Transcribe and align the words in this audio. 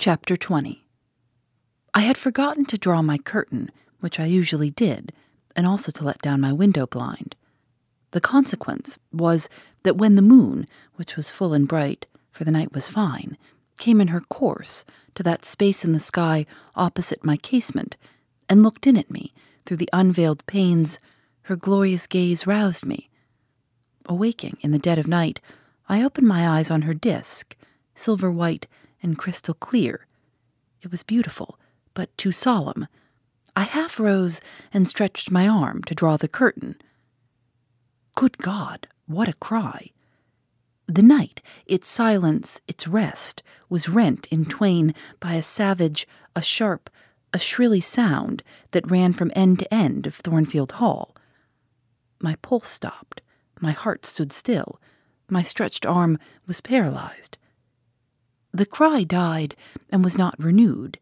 Chapter 0.00 0.36
20 0.36 0.84
I 1.92 2.00
had 2.02 2.16
forgotten 2.16 2.64
to 2.66 2.78
draw 2.78 3.02
my 3.02 3.18
curtain, 3.18 3.72
which 3.98 4.20
I 4.20 4.26
usually 4.26 4.70
did, 4.70 5.12
and 5.56 5.66
also 5.66 5.90
to 5.90 6.04
let 6.04 6.22
down 6.22 6.40
my 6.40 6.52
window 6.52 6.86
blind. 6.86 7.34
The 8.12 8.20
consequence 8.20 9.00
was 9.12 9.48
that 9.82 9.96
when 9.96 10.14
the 10.14 10.22
moon, 10.22 10.68
which 10.94 11.16
was 11.16 11.32
full 11.32 11.52
and 11.52 11.66
bright, 11.66 12.06
for 12.30 12.44
the 12.44 12.52
night 12.52 12.72
was 12.72 12.88
fine, 12.88 13.36
came 13.80 14.00
in 14.00 14.08
her 14.08 14.20
course 14.20 14.84
to 15.16 15.24
that 15.24 15.44
space 15.44 15.84
in 15.84 15.90
the 15.90 15.98
sky 15.98 16.46
opposite 16.76 17.24
my 17.24 17.36
casement, 17.36 17.96
and 18.48 18.62
looked 18.62 18.86
in 18.86 18.96
at 18.96 19.10
me 19.10 19.34
through 19.66 19.78
the 19.78 19.90
unveiled 19.92 20.46
panes, 20.46 21.00
her 21.42 21.56
glorious 21.56 22.06
gaze 22.06 22.46
roused 22.46 22.86
me. 22.86 23.10
Awaking 24.06 24.58
in 24.60 24.70
the 24.70 24.78
dead 24.78 25.00
of 25.00 25.08
night, 25.08 25.40
I 25.88 26.04
opened 26.04 26.28
my 26.28 26.48
eyes 26.48 26.70
on 26.70 26.82
her 26.82 26.94
disk, 26.94 27.56
silver 27.96 28.30
white 28.30 28.68
and 29.02 29.18
crystal 29.18 29.54
clear. 29.54 30.06
It 30.82 30.90
was 30.90 31.02
beautiful, 31.02 31.58
but 31.94 32.16
too 32.16 32.32
solemn. 32.32 32.86
I 33.56 33.62
half 33.62 33.98
rose 33.98 34.40
and 34.72 34.88
stretched 34.88 35.30
my 35.30 35.48
arm 35.48 35.82
to 35.84 35.94
draw 35.94 36.16
the 36.16 36.28
curtain. 36.28 36.76
Good 38.14 38.38
God, 38.38 38.88
what 39.06 39.28
a 39.28 39.34
cry! 39.34 39.90
The 40.86 41.02
night, 41.02 41.42
its 41.66 41.88
silence, 41.88 42.60
its 42.66 42.88
rest, 42.88 43.42
was 43.68 43.88
rent 43.88 44.26
in 44.30 44.46
twain 44.46 44.94
by 45.20 45.34
a 45.34 45.42
savage, 45.42 46.06
a 46.34 46.40
sharp, 46.40 46.88
a 47.32 47.38
shrilly 47.38 47.80
sound 47.80 48.42
that 48.70 48.90
ran 48.90 49.12
from 49.12 49.30
end 49.36 49.58
to 49.58 49.74
end 49.74 50.06
of 50.06 50.14
Thornfield 50.14 50.72
Hall. 50.72 51.14
My 52.20 52.36
pulse 52.36 52.68
stopped, 52.68 53.20
my 53.60 53.72
heart 53.72 54.06
stood 54.06 54.32
still, 54.32 54.80
my 55.28 55.42
stretched 55.42 55.84
arm 55.84 56.18
was 56.46 56.60
paralyzed. 56.60 57.36
The 58.52 58.66
cry 58.66 59.04
died 59.04 59.54
and 59.90 60.02
was 60.02 60.18
not 60.18 60.42
renewed. 60.42 60.98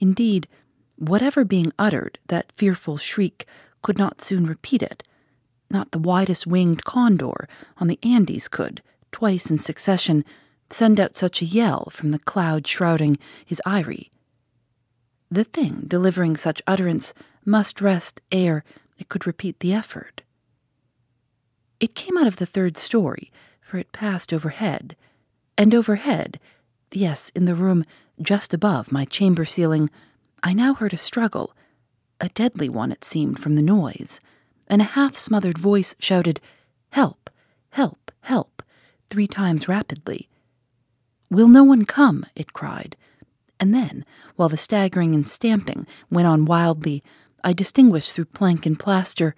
Indeed, 0.00 0.48
whatever 0.96 1.44
being 1.44 1.72
uttered, 1.78 2.18
that 2.28 2.52
fearful 2.52 2.96
shriek 2.96 3.46
could 3.82 3.98
not 3.98 4.20
soon 4.20 4.46
repeat 4.46 4.82
it. 4.82 5.02
Not 5.70 5.90
the 5.90 5.98
widest 5.98 6.46
winged 6.46 6.84
condor 6.84 7.48
on 7.78 7.88
the 7.88 7.98
Andes 8.02 8.48
could, 8.48 8.82
twice 9.12 9.50
in 9.50 9.58
succession, 9.58 10.24
send 10.70 11.00
out 11.00 11.16
such 11.16 11.42
a 11.42 11.46
yell 11.46 11.88
from 11.90 12.10
the 12.10 12.18
cloud 12.18 12.66
shrouding 12.66 13.18
his 13.44 13.60
eyrie. 13.66 14.10
The 15.30 15.44
thing 15.44 15.84
delivering 15.86 16.36
such 16.36 16.62
utterance 16.66 17.12
must 17.44 17.80
rest 17.80 18.20
ere 18.32 18.64
it 18.96 19.08
could 19.08 19.26
repeat 19.26 19.60
the 19.60 19.72
effort. 19.72 20.22
It 21.80 21.94
came 21.94 22.16
out 22.16 22.26
of 22.26 22.36
the 22.36 22.46
third 22.46 22.76
story, 22.76 23.30
for 23.60 23.78
it 23.78 23.92
passed 23.92 24.32
overhead, 24.32 24.96
and 25.56 25.74
overhead 25.74 26.40
Yes, 26.92 27.30
in 27.34 27.44
the 27.44 27.54
room 27.54 27.84
just 28.20 28.54
above 28.54 28.90
my 28.90 29.04
chamber 29.04 29.44
ceiling, 29.44 29.90
I 30.42 30.52
now 30.52 30.74
heard 30.74 30.92
a 30.92 30.98
struggle, 30.98 31.54
a 32.20 32.28
deadly 32.30 32.68
one 32.68 32.92
it 32.92 33.04
seemed 33.04 33.38
from 33.38 33.54
the 33.54 33.62
noise, 33.62 34.20
and 34.66 34.80
a 34.80 34.86
half 34.96 35.16
smothered 35.16 35.58
voice 35.58 35.94
shouted, 35.98 36.40
Help, 36.90 37.30
help, 37.70 38.10
help, 38.22 38.62
three 39.08 39.26
times 39.26 39.68
rapidly. 39.68 40.28
Will 41.30 41.48
no 41.48 41.62
one 41.62 41.84
come? 41.84 42.24
it 42.34 42.52
cried. 42.52 42.96
And 43.60 43.74
then, 43.74 44.04
while 44.36 44.48
the 44.48 44.56
staggering 44.56 45.14
and 45.14 45.28
stamping 45.28 45.86
went 46.10 46.26
on 46.26 46.44
wildly, 46.44 47.02
I 47.44 47.52
distinguished 47.52 48.12
through 48.12 48.26
plank 48.26 48.66
and 48.66 48.78
plaster, 48.78 49.34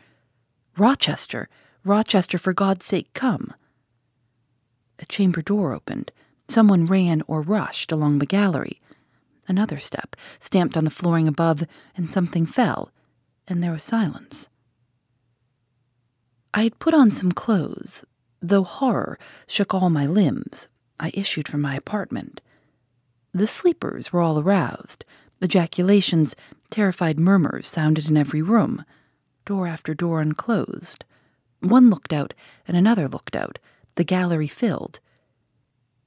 Rochester, 0.76 1.48
Rochester, 1.84 2.38
for 2.38 2.52
God's 2.52 2.86
sake, 2.86 3.12
come. 3.12 3.54
A 4.98 5.06
chamber 5.06 5.42
door 5.42 5.72
opened. 5.72 6.12
Someone 6.50 6.84
ran 6.84 7.22
or 7.28 7.42
rushed 7.42 7.92
along 7.92 8.18
the 8.18 8.26
gallery. 8.26 8.80
Another 9.46 9.78
step 9.78 10.16
stamped 10.40 10.76
on 10.76 10.82
the 10.82 10.90
flooring 10.90 11.28
above, 11.28 11.62
and 11.96 12.10
something 12.10 12.44
fell, 12.44 12.90
and 13.46 13.62
there 13.62 13.70
was 13.70 13.84
silence. 13.84 14.48
I 16.52 16.64
had 16.64 16.80
put 16.80 16.92
on 16.92 17.12
some 17.12 17.30
clothes. 17.30 18.04
Though 18.42 18.64
horror 18.64 19.16
shook 19.46 19.72
all 19.72 19.90
my 19.90 20.06
limbs, 20.06 20.66
I 20.98 21.12
issued 21.14 21.46
from 21.46 21.60
my 21.60 21.76
apartment. 21.76 22.40
The 23.32 23.46
sleepers 23.46 24.12
were 24.12 24.20
all 24.20 24.40
aroused. 24.40 25.04
Ejaculations, 25.40 26.34
terrified 26.68 27.20
murmurs 27.20 27.68
sounded 27.68 28.08
in 28.08 28.16
every 28.16 28.42
room. 28.42 28.84
Door 29.44 29.68
after 29.68 29.94
door 29.94 30.20
unclosed. 30.20 31.04
One 31.60 31.90
looked 31.90 32.12
out, 32.12 32.34
and 32.66 32.76
another 32.76 33.06
looked 33.06 33.36
out. 33.36 33.60
The 33.94 34.02
gallery 34.02 34.48
filled. 34.48 34.98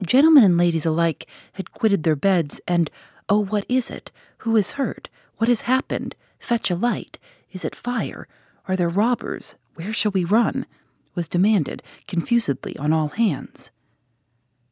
Gentlemen 0.06 0.44
and 0.44 0.58
ladies 0.58 0.84
alike 0.84 1.26
had 1.54 1.72
quitted 1.72 2.02
their 2.02 2.16
beds, 2.16 2.60
and, 2.68 2.90
oh, 3.28 3.44
what 3.44 3.64
is 3.68 3.90
it? 3.90 4.10
Who 4.38 4.56
is 4.56 4.72
hurt? 4.72 5.08
What 5.38 5.48
has 5.48 5.62
happened? 5.62 6.14
Fetch 6.38 6.70
a 6.70 6.76
light. 6.76 7.18
Is 7.52 7.64
it 7.64 7.74
fire? 7.74 8.28
Are 8.68 8.76
there 8.76 8.88
robbers? 8.88 9.56
Where 9.74 9.92
shall 9.92 10.12
we 10.12 10.24
run? 10.24 10.66
was 11.14 11.28
demanded 11.28 11.82
confusedly 12.06 12.76
on 12.76 12.92
all 12.92 13.08
hands. 13.08 13.70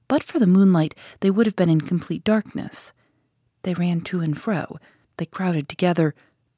But 0.08 0.22
for 0.22 0.38
the 0.38 0.46
moonlight, 0.46 0.94
they 1.20 1.30
would 1.30 1.46
have 1.46 1.56
been 1.56 1.70
in 1.70 1.80
complete 1.80 2.24
darkness. 2.24 2.92
They 3.62 3.74
ran 3.74 4.00
to 4.02 4.20
and 4.20 4.38
fro. 4.38 4.76
They 5.16 5.26
crowded 5.26 5.68
together. 5.68 6.14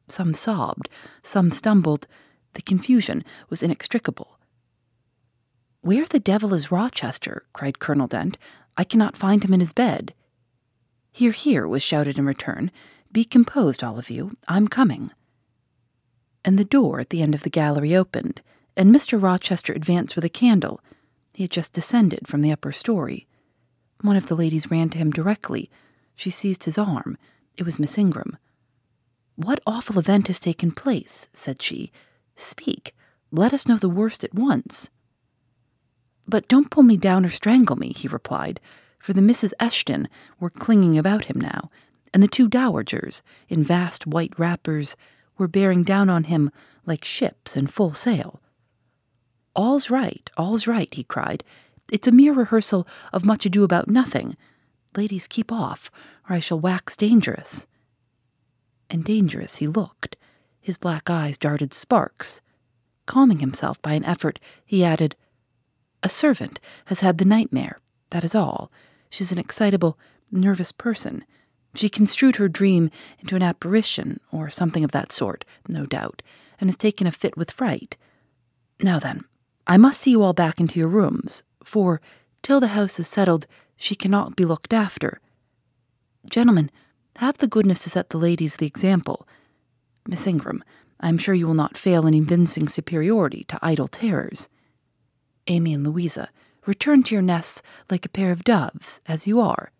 Some 0.08 0.34
sobbed. 0.34 0.88
Some 1.22 1.50
stumbled. 1.50 2.06
The 2.54 2.62
confusion 2.62 3.24
was 3.50 3.62
inextricable. 3.62 4.38
Where 5.82 6.06
the 6.06 6.18
devil 6.18 6.54
is 6.54 6.72
Rochester? 6.72 7.44
cried 7.52 7.78
Colonel 7.78 8.06
Dent. 8.06 8.38
I 8.76 8.84
cannot 8.84 9.16
find 9.16 9.44
him 9.44 9.54
in 9.54 9.60
his 9.60 9.72
bed. 9.72 10.14
Hear, 11.12 11.30
hear, 11.30 11.68
was 11.68 11.82
shouted 11.82 12.18
in 12.18 12.26
return. 12.26 12.70
Be 13.12 13.24
composed, 13.24 13.84
all 13.84 13.98
of 13.98 14.10
you. 14.10 14.36
I'm 14.48 14.66
coming. 14.66 15.10
And 16.44 16.58
the 16.58 16.64
door 16.64 16.98
at 17.00 17.10
the 17.10 17.22
end 17.22 17.34
of 17.34 17.42
the 17.42 17.50
gallery 17.50 17.94
opened, 17.94 18.42
and 18.76 18.94
Mr. 18.94 19.22
Rochester 19.22 19.72
advanced 19.72 20.16
with 20.16 20.24
a 20.24 20.28
candle. 20.28 20.80
He 21.32 21.44
had 21.44 21.50
just 21.50 21.72
descended 21.72 22.26
from 22.26 22.42
the 22.42 22.52
upper 22.52 22.72
story. 22.72 23.26
One 24.00 24.16
of 24.16 24.26
the 24.26 24.34
ladies 24.34 24.70
ran 24.70 24.90
to 24.90 24.98
him 24.98 25.10
directly. 25.10 25.70
She 26.16 26.30
seized 26.30 26.64
his 26.64 26.76
arm. 26.76 27.16
It 27.56 27.64
was 27.64 27.78
Miss 27.78 27.96
Ingram. 27.96 28.36
What 29.36 29.60
awful 29.66 29.98
event 29.98 30.28
has 30.28 30.40
taken 30.40 30.72
place? 30.72 31.28
said 31.32 31.62
she. 31.62 31.92
Speak. 32.36 32.94
Let 33.30 33.54
us 33.54 33.66
know 33.66 33.76
the 33.76 33.88
worst 33.88 34.22
at 34.24 34.34
once. 34.34 34.90
But 36.26 36.48
don't 36.48 36.70
pull 36.70 36.82
me 36.82 36.96
down 36.96 37.24
or 37.24 37.30
strangle 37.30 37.76
me, 37.76 37.92
he 37.92 38.08
replied, 38.08 38.60
for 38.98 39.12
the 39.12 39.22
Misses 39.22 39.52
Eshton 39.60 40.06
were 40.40 40.50
clinging 40.50 40.96
about 40.96 41.26
him 41.26 41.38
now, 41.38 41.70
and 42.12 42.22
the 42.22 42.28
two 42.28 42.48
dowagers, 42.48 43.22
in 43.48 43.62
vast 43.62 44.06
white 44.06 44.38
wrappers, 44.38 44.96
were 45.36 45.48
bearing 45.48 45.82
down 45.82 46.08
on 46.08 46.24
him 46.24 46.50
like 46.86 47.04
ships 47.04 47.56
in 47.56 47.66
full 47.66 47.92
sail. 47.92 48.40
All's 49.54 49.90
right, 49.90 50.30
all's 50.36 50.66
right, 50.66 50.92
he 50.92 51.04
cried. 51.04 51.44
It's 51.92 52.08
a 52.08 52.12
mere 52.12 52.32
rehearsal 52.32 52.88
of 53.12 53.24
much 53.24 53.44
ado 53.44 53.62
about 53.62 53.88
nothing. 53.88 54.36
Ladies, 54.96 55.26
keep 55.26 55.52
off, 55.52 55.90
or 56.28 56.36
I 56.36 56.38
shall 56.38 56.58
wax 56.58 56.96
dangerous. 56.96 57.66
And 58.88 59.04
dangerous 59.04 59.56
he 59.56 59.66
looked. 59.66 60.16
His 60.60 60.76
black 60.76 61.10
eyes 61.10 61.36
darted 61.36 61.74
sparks. 61.74 62.40
Calming 63.06 63.40
himself 63.40 63.80
by 63.82 63.92
an 63.92 64.04
effort, 64.04 64.40
he 64.64 64.82
added, 64.82 65.14
a 66.04 66.08
servant 66.08 66.60
has 66.86 67.00
had 67.00 67.18
the 67.18 67.24
nightmare, 67.24 67.78
that 68.10 68.22
is 68.22 68.34
all. 68.34 68.70
She's 69.10 69.32
an 69.32 69.38
excitable, 69.38 69.98
nervous 70.30 70.70
person. 70.70 71.24
She 71.74 71.88
construed 71.88 72.36
her 72.36 72.48
dream 72.48 72.90
into 73.18 73.34
an 73.34 73.42
apparition, 73.42 74.20
or 74.30 74.50
something 74.50 74.84
of 74.84 74.92
that 74.92 75.10
sort, 75.10 75.44
no 75.66 75.86
doubt, 75.86 76.22
and 76.60 76.68
has 76.68 76.76
taken 76.76 77.06
a 77.06 77.12
fit 77.12 77.36
with 77.36 77.50
fright. 77.50 77.96
Now 78.80 78.98
then, 78.98 79.24
I 79.66 79.78
must 79.78 80.00
see 80.00 80.10
you 80.10 80.22
all 80.22 80.34
back 80.34 80.60
into 80.60 80.78
your 80.78 80.88
rooms, 80.88 81.42
for, 81.64 82.00
till 82.42 82.60
the 82.60 82.68
house 82.68 83.00
is 83.00 83.08
settled, 83.08 83.46
she 83.76 83.94
cannot 83.94 84.36
be 84.36 84.44
looked 84.44 84.74
after. 84.74 85.20
Gentlemen, 86.28 86.70
have 87.16 87.38
the 87.38 87.48
goodness 87.48 87.82
to 87.84 87.90
set 87.90 88.10
the 88.10 88.18
ladies 88.18 88.56
the 88.56 88.66
example. 88.66 89.26
Miss 90.06 90.26
Ingram, 90.26 90.62
I 91.00 91.08
am 91.08 91.18
sure 91.18 91.34
you 91.34 91.46
will 91.46 91.54
not 91.54 91.78
fail 91.78 92.06
in 92.06 92.14
evincing 92.14 92.68
superiority 92.68 93.44
to 93.44 93.58
idle 93.62 93.88
terrors. 93.88 94.48
Amy 95.46 95.74
and 95.74 95.84
Louisa, 95.84 96.30
return 96.66 97.02
to 97.04 97.14
your 97.14 97.22
nests 97.22 97.62
like 97.90 98.06
a 98.06 98.10
pair 98.10 98.32
of 98.32 98.44
doves, 98.44 99.00
as 99.06 99.26
you 99.26 99.40
are. 99.40 99.70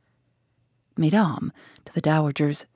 Mesdames, 0.96 1.52
to 1.84 1.92
the 1.92 2.02
dowagers, 2.02 2.66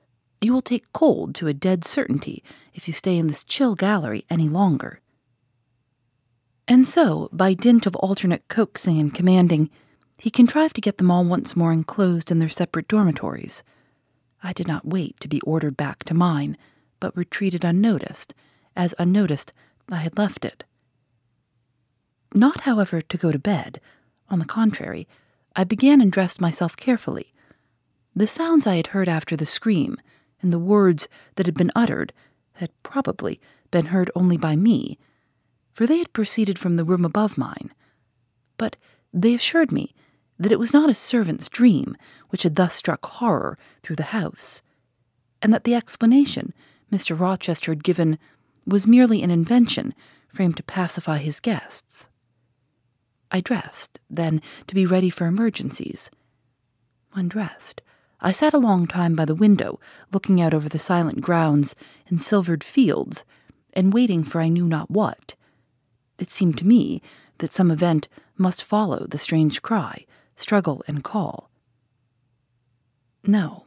you 0.41 0.53
will 0.53 0.61
take 0.61 0.91
cold 0.93 1.35
to 1.35 1.47
a 1.47 1.53
dead 1.53 1.85
certainty 1.85 2.43
if 2.73 2.87
you 2.87 2.93
stay 2.93 3.17
in 3.17 3.27
this 3.27 3.43
chill 3.43 3.75
gallery 3.75 4.25
any 4.29 4.49
longer. 4.49 5.01
And 6.67 6.87
so, 6.87 7.29
by 7.31 7.53
dint 7.53 7.85
of 7.85 7.95
alternate 7.97 8.47
coaxing 8.47 8.99
and 8.99 9.13
commanding, 9.13 9.69
he 10.17 10.29
contrived 10.29 10.75
to 10.75 10.81
get 10.81 10.97
them 10.97 11.09
all 11.09 11.25
once 11.25 11.55
more 11.55 11.71
enclosed 11.71 12.29
in 12.29 12.39
their 12.39 12.49
separate 12.49 12.87
dormitories. 12.87 13.63
I 14.43 14.53
did 14.53 14.67
not 14.67 14.85
wait 14.85 15.19
to 15.21 15.27
be 15.27 15.41
ordered 15.41 15.75
back 15.75 16.03
to 16.05 16.13
mine, 16.13 16.57
but 16.99 17.15
retreated 17.15 17.63
unnoticed, 17.63 18.33
as 18.75 18.93
unnoticed 18.99 19.51
I 19.89 19.97
had 19.97 20.17
left 20.17 20.45
it. 20.45 20.63
Not, 22.33 22.61
however, 22.61 23.01
to 23.01 23.17
go 23.17 23.31
to 23.31 23.39
bed. 23.39 23.81
On 24.29 24.39
the 24.39 24.45
contrary, 24.45 25.07
I 25.55 25.63
began 25.63 26.01
and 26.01 26.11
dressed 26.11 26.39
myself 26.39 26.77
carefully. 26.77 27.33
The 28.15 28.27
sounds 28.27 28.67
I 28.67 28.75
had 28.75 28.87
heard 28.87 29.09
after 29.09 29.35
the 29.35 29.45
scream, 29.45 29.97
and 30.41 30.53
the 30.53 30.59
words 30.59 31.07
that 31.35 31.45
had 31.45 31.55
been 31.55 31.71
uttered, 31.75 32.13
had 32.53 32.71
probably 32.83 33.39
been 33.71 33.87
heard 33.87 34.11
only 34.15 34.37
by 34.37 34.55
me, 34.55 34.99
for 35.73 35.87
they 35.87 35.97
had 35.97 36.13
proceeded 36.13 36.59
from 36.59 36.75
the 36.75 36.83
room 36.83 37.05
above 37.05 37.37
mine. 37.37 37.71
But 38.57 38.75
they 39.13 39.33
assured 39.33 39.71
me 39.71 39.95
that 40.37 40.51
it 40.51 40.59
was 40.59 40.73
not 40.73 40.89
a 40.89 40.93
servant's 40.93 41.49
dream 41.49 41.95
which 42.29 42.43
had 42.43 42.55
thus 42.55 42.75
struck 42.75 43.05
horror 43.05 43.57
through 43.81 43.95
the 43.95 44.03
house, 44.03 44.61
and 45.41 45.53
that 45.53 45.63
the 45.63 45.75
explanation 45.75 46.53
Mr. 46.91 47.19
Rochester 47.19 47.71
had 47.71 47.83
given 47.83 48.19
was 48.65 48.85
merely 48.85 49.23
an 49.23 49.31
invention 49.31 49.93
framed 50.27 50.57
to 50.57 50.63
pacify 50.63 51.17
his 51.19 51.39
guests. 51.39 52.08
I 53.31 53.41
dressed, 53.41 53.99
then, 54.09 54.41
to 54.67 54.75
be 54.75 54.85
ready 54.85 55.09
for 55.09 55.27
emergencies. 55.27 56.09
When 57.11 57.27
dressed, 57.27 57.81
I 58.21 58.31
sat 58.31 58.53
a 58.53 58.59
long 58.59 58.87
time 58.87 59.15
by 59.15 59.25
the 59.25 59.35
window, 59.35 59.79
looking 60.11 60.41
out 60.41 60.53
over 60.53 60.67
the 60.67 60.79
silent 60.79 61.21
grounds 61.21 61.75
and 62.07 62.21
silvered 62.21 62.63
fields, 62.63 63.23
and 63.73 63.93
waiting 63.93 64.23
for 64.23 64.41
I 64.41 64.49
knew 64.49 64.65
not 64.65 64.91
what. 64.91 65.35
It 66.17 66.31
seemed 66.31 66.57
to 66.57 66.67
me 66.67 67.01
that 67.37 67.53
some 67.53 67.71
event 67.71 68.07
must 68.37 68.63
follow 68.63 69.05
the 69.07 69.17
strange 69.17 69.61
cry, 69.61 70.05
struggle, 70.35 70.83
and 70.87 71.03
call. 71.03 71.49
No, 73.23 73.65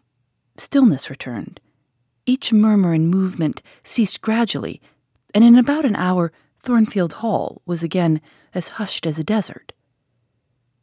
stillness 0.56 1.08
returned. 1.08 1.60
Each 2.26 2.52
murmur 2.52 2.92
and 2.92 3.08
movement 3.08 3.62
ceased 3.82 4.20
gradually, 4.20 4.80
and 5.34 5.44
in 5.44 5.56
about 5.56 5.84
an 5.84 5.96
hour 5.96 6.32
Thornfield 6.62 7.14
Hall 7.14 7.62
was 7.66 7.82
again 7.82 8.20
as 8.54 8.68
hushed 8.70 9.06
as 9.06 9.18
a 9.18 9.24
desert. 9.24 9.72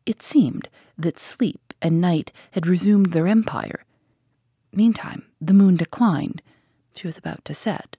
It 0.06 0.22
seemed 0.22 0.70
that 0.98 1.20
sleep 1.20 1.74
and 1.82 2.02
night 2.02 2.32
had 2.52 2.68
resumed 2.68 3.12
their 3.12 3.28
empire. 3.28 3.86
Meantime, 4.72 5.26
the 5.40 5.54
moon 5.54 5.78
declined. 5.78 6.42
She 6.96 7.08
was 7.08 7.18
about 7.18 7.46
to 7.46 7.54
set. 7.54 7.98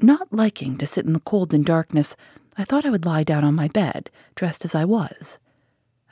Not 0.00 0.32
liking 0.32 0.76
to 0.78 0.86
sit 0.86 1.06
in 1.06 1.12
the 1.12 1.20
cold 1.20 1.54
and 1.54 1.64
darkness, 1.64 2.16
I 2.56 2.64
thought 2.64 2.84
I 2.84 2.90
would 2.90 3.06
lie 3.06 3.24
down 3.24 3.44
on 3.44 3.54
my 3.54 3.68
bed, 3.68 4.10
dressed 4.34 4.64
as 4.64 4.74
I 4.74 4.84
was. 4.84 5.38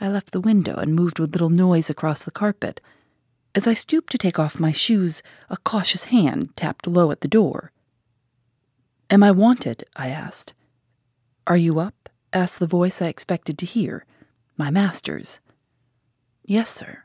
I 0.01 0.09
left 0.09 0.33
the 0.33 0.41
window 0.41 0.77
and 0.77 0.95
moved 0.95 1.19
with 1.19 1.33
little 1.33 1.51
noise 1.51 1.89
across 1.89 2.23
the 2.23 2.31
carpet. 2.31 2.81
As 3.55 3.67
I 3.67 3.75
stooped 3.75 4.11
to 4.13 4.19
take 4.19 4.39
off 4.39 4.59
my 4.59 4.73
shoes, 4.73 5.23
a 5.51 5.57
cautious 5.59 6.05
hand 6.05 6.57
tapped 6.57 6.87
low 6.87 7.11
at 7.11 7.21
the 7.21 7.29
door. 7.29 7.71
Am 9.11 9.23
I 9.23 9.31
wanted? 9.31 9.85
I 9.95 10.09
asked. 10.09 10.55
Are 11.47 11.57
you 11.57 11.79
up? 11.79 12.02
Asked 12.33 12.59
the 12.59 12.67
voice 12.67 13.03
I 13.03 13.09
expected 13.09 13.59
to 13.59 13.67
hear. 13.67 14.05
My 14.57 14.71
master's. 14.71 15.41
Yes, 16.45 16.71
sir. 16.71 17.05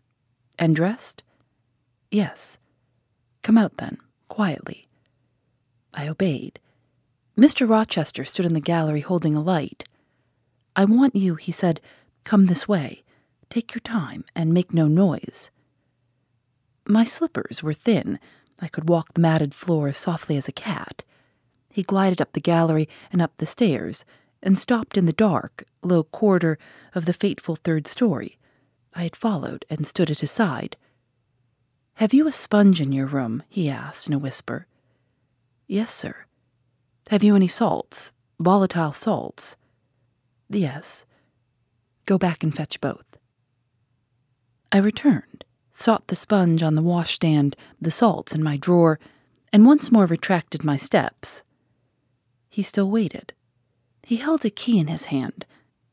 And 0.57 0.75
dressed? 0.75 1.23
Yes. 2.11 2.57
Come 3.43 3.57
out 3.57 3.77
then, 3.77 3.97
quietly. 4.27 4.87
I 5.93 6.07
obeyed. 6.07 6.59
Mr. 7.37 7.69
Rochester 7.69 8.23
stood 8.23 8.45
in 8.45 8.53
the 8.53 8.59
gallery 8.59 9.01
holding 9.01 9.35
a 9.35 9.41
light. 9.41 9.83
I 10.75 10.85
want 10.85 11.15
you, 11.15 11.35
he 11.35 11.51
said, 11.51 11.81
come 12.23 12.45
this 12.45 12.67
way. 12.67 13.03
Take 13.49 13.73
your 13.73 13.81
time 13.81 14.25
and 14.35 14.53
make 14.53 14.73
no 14.73 14.87
noise. 14.87 15.49
My 16.87 17.03
slippers 17.03 17.61
were 17.61 17.73
thin. 17.73 18.19
I 18.59 18.67
could 18.67 18.89
walk 18.89 19.13
the 19.13 19.21
matted 19.21 19.53
floor 19.53 19.87
as 19.87 19.97
softly 19.97 20.37
as 20.37 20.47
a 20.47 20.51
cat. 20.51 21.03
He 21.69 21.83
glided 21.83 22.21
up 22.21 22.33
the 22.33 22.41
gallery 22.41 22.89
and 23.11 23.21
up 23.21 23.37
the 23.37 23.45
stairs, 23.45 24.03
and 24.41 24.57
stopped 24.57 24.97
in 24.97 25.05
the 25.05 25.13
dark, 25.13 25.63
low 25.81 26.03
corridor 26.03 26.57
of 26.93 27.05
the 27.05 27.13
fateful 27.13 27.55
third 27.55 27.87
story. 27.87 28.37
I 28.93 29.03
had 29.03 29.15
followed 29.15 29.65
and 29.69 29.85
stood 29.85 30.09
at 30.09 30.19
his 30.19 30.31
side. 30.31 30.77
Have 31.95 32.13
you 32.13 32.27
a 32.27 32.31
sponge 32.31 32.79
in 32.81 32.91
your 32.91 33.07
room? 33.07 33.43
he 33.49 33.69
asked 33.69 34.07
in 34.07 34.13
a 34.13 34.19
whisper. 34.19 34.67
Yes, 35.67 35.93
sir. 35.93 36.25
Have 37.09 37.23
you 37.23 37.35
any 37.35 37.47
salts? 37.47 38.13
Volatile 38.39 38.93
salts? 38.93 39.57
Yes. 40.49 41.05
Go 42.05 42.17
back 42.17 42.43
and 42.43 42.55
fetch 42.55 42.79
both. 42.79 43.17
I 44.71 44.77
returned, 44.77 45.45
sought 45.75 46.07
the 46.07 46.15
sponge 46.15 46.61
on 46.61 46.75
the 46.75 46.81
washstand, 46.81 47.55
the 47.81 47.91
salts 47.91 48.35
in 48.35 48.43
my 48.43 48.57
drawer, 48.57 48.99
and 49.51 49.65
once 49.65 49.91
more 49.91 50.05
retracted 50.05 50.63
my 50.63 50.77
steps. 50.77 51.43
He 52.49 52.63
still 52.63 52.89
waited. 52.91 53.33
He 54.07 54.15
held 54.15 54.45
a 54.45 54.49
key 54.49 54.79
in 54.79 54.87
his 54.87 55.11
hand. 55.11 55.45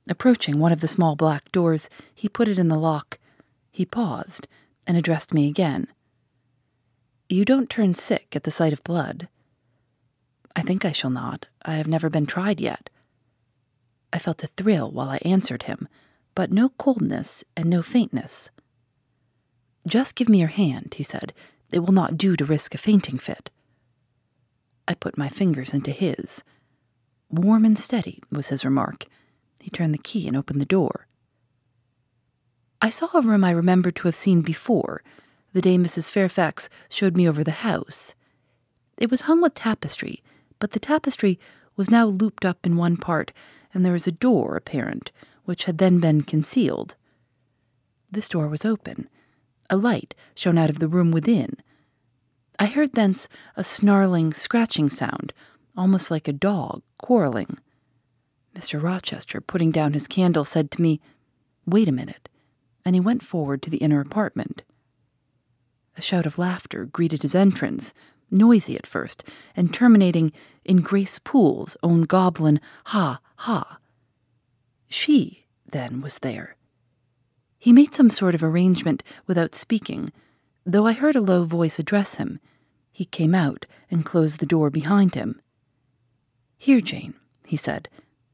Approaching 0.09 0.61
one 0.61 0.71
of 0.71 0.81
the 0.81 0.87
small 0.87 1.17
black 1.17 1.51
doors, 1.51 1.91
he 2.15 2.29
put 2.29 2.47
it 2.47 2.61
in 2.61 2.69
the 2.69 2.79
lock. 2.79 3.19
He 3.73 3.85
paused 3.85 4.47
and 4.87 4.97
addressed 4.97 5.35
me 5.35 5.49
again. 5.49 5.89
You 7.29 7.45
don't 7.45 7.69
turn 7.69 7.95
sick 7.95 8.37
at 8.37 8.45
the 8.45 8.53
sight 8.53 8.73
of 8.73 8.85
blood. 8.85 9.27
I 10.55 10.63
think 10.63 10.85
I 10.85 10.93
shall 10.93 11.11
not. 11.11 11.47
I 11.65 11.75
have 11.75 11.89
never 11.89 12.09
been 12.09 12.25
tried 12.25 12.61
yet. 12.61 12.89
I 14.13 14.21
felt 14.21 14.45
a 14.45 14.47
thrill 14.47 14.93
while 14.93 15.09
I 15.09 15.19
answered 15.25 15.65
him, 15.65 15.89
but 16.37 16.53
no 16.53 16.69
coldness 16.69 17.43
and 17.57 17.69
no 17.69 17.83
faintness. 17.83 18.49
Just 19.89 20.15
give 20.15 20.29
me 20.29 20.39
your 20.39 20.47
hand, 20.51 20.95
he 20.99 21.03
said. 21.03 21.33
It 21.73 21.81
will 21.81 21.93
not 21.93 22.17
do 22.17 22.37
to 22.37 22.45
risk 22.45 22.77
a 22.77 22.79
fainting 22.79 23.19
fit. 23.19 23.51
I 24.87 24.95
put 24.95 25.19
my 25.19 25.29
fingers 25.29 25.75
into 25.75 25.91
his. 25.91 26.45
Warm 27.35 27.65
and 27.65 27.77
steady, 27.77 28.23
was 28.31 28.49
his 28.49 28.65
remark. 28.65 29.07
He 29.59 29.69
turned 29.69 29.93
the 29.93 29.99
key 29.99 30.29
and 30.29 30.37
opened 30.37 30.61
the 30.61 30.67
door. 30.67 31.09
I 32.81 32.91
saw 32.91 33.09
a 33.13 33.23
room 33.23 33.43
I 33.43 33.51
remembered 33.51 33.97
to 33.97 34.09
have 34.09 34.15
seen 34.15 34.41
before, 34.41 35.03
the 35.53 35.61
day 35.61 35.77
Mrs. 35.77 36.11
Fairfax 36.11 36.69
showed 36.89 37.17
me 37.17 37.29
over 37.29 37.43
the 37.43 37.51
house. 37.51 38.15
It 38.99 39.11
was 39.11 39.23
hung 39.23 39.43
with 39.43 39.55
tapestry, 39.55 40.23
but 40.61 40.71
the 40.73 40.79
tapestry 40.79 41.41
was 41.75 41.91
now 41.91 42.07
looped 42.07 42.45
up 42.45 42.65
in 42.65 42.77
one 42.77 42.97
part, 42.97 43.33
and 43.73 43.85
there 43.85 43.93
was 43.93 44.07
a 44.07 44.13
door 44.13 44.55
apparent, 44.55 45.11
which 45.45 45.65
had 45.65 45.79
then 45.79 45.99
been 45.99 46.23
concealed. 46.23 46.95
This 48.11 48.29
door 48.29 48.47
was 48.47 48.65
open. 48.65 49.09
A 49.69 49.77
light 49.77 50.15
shone 50.37 50.59
out 50.59 50.71
of 50.71 50.79
the 50.79 50.89
room 50.89 51.11
within. 51.11 51.57
I 52.61 52.67
heard 52.67 52.93
thence 52.93 53.29
a 53.57 53.65
snarling, 53.65 54.33
scratching 54.35 54.89
sound, 54.89 55.33
almost 55.77 56.11
like 56.11 56.29
a 56.29 56.33
dog 56.33 56.83
quarreling. 56.99 57.59
Mr. 58.55 58.83
Rochester, 58.83 59.41
putting 59.41 59.71
down 59.71 59.93
his 59.93 60.07
candle, 60.07 60.45
said 60.45 60.71
to 60.71 60.83
me, 60.83 61.01
Wait 61.67 61.89
a 61.89 61.93
minute, 61.93 62.29
and 62.85 62.95
he 62.95 63.01
went 63.01 63.23
forward 63.23 63.63
to 63.63 63.71
the 63.71 63.79
inner 63.79 64.01
apartment. 64.01 64.63
A 65.97 66.03
shout 66.03 66.27
of 66.27 66.39
laughter 66.39 66.85
greeted 66.85 67.23
his 67.23 67.35
entrance, 67.35 67.95
noisy 68.31 68.77
at 68.77 68.87
first, 68.87 69.25
and 69.57 69.73
terminating 69.73 70.33
in 70.65 70.83
Grace 70.83 71.19
Poole's 71.19 71.77
own 71.83 72.03
goblin 72.03 72.61
ha 72.87 73.21
ha. 73.37 73.79
She, 74.89 75.47
then, 75.67 76.01
was 76.01 76.19
there. 76.19 76.57
He 77.59 77.73
made 77.73 77.95
some 77.95 78.11
sort 78.11 78.35
of 78.35 78.45
arrangement 78.45 79.03
without 79.27 79.55
speaking, 79.55 80.13
though 80.67 80.87
I 80.87 80.93
heard 80.93 81.17
a 81.17 81.21
low 81.21 81.45
voice 81.45 81.79
address 81.79 82.17
him. 82.17 82.39
He 82.93 83.05
came 83.05 83.35
out 83.35 83.67
and 83.91 84.05
closed 84.05 84.39
the 84.39 84.47
door 84.47 84.71
behind 84.71 85.15
him. 85.15 85.41
Here, 86.65 86.81
Jane, 86.81 87.13
he 87.45 87.59
said, 87.59 87.91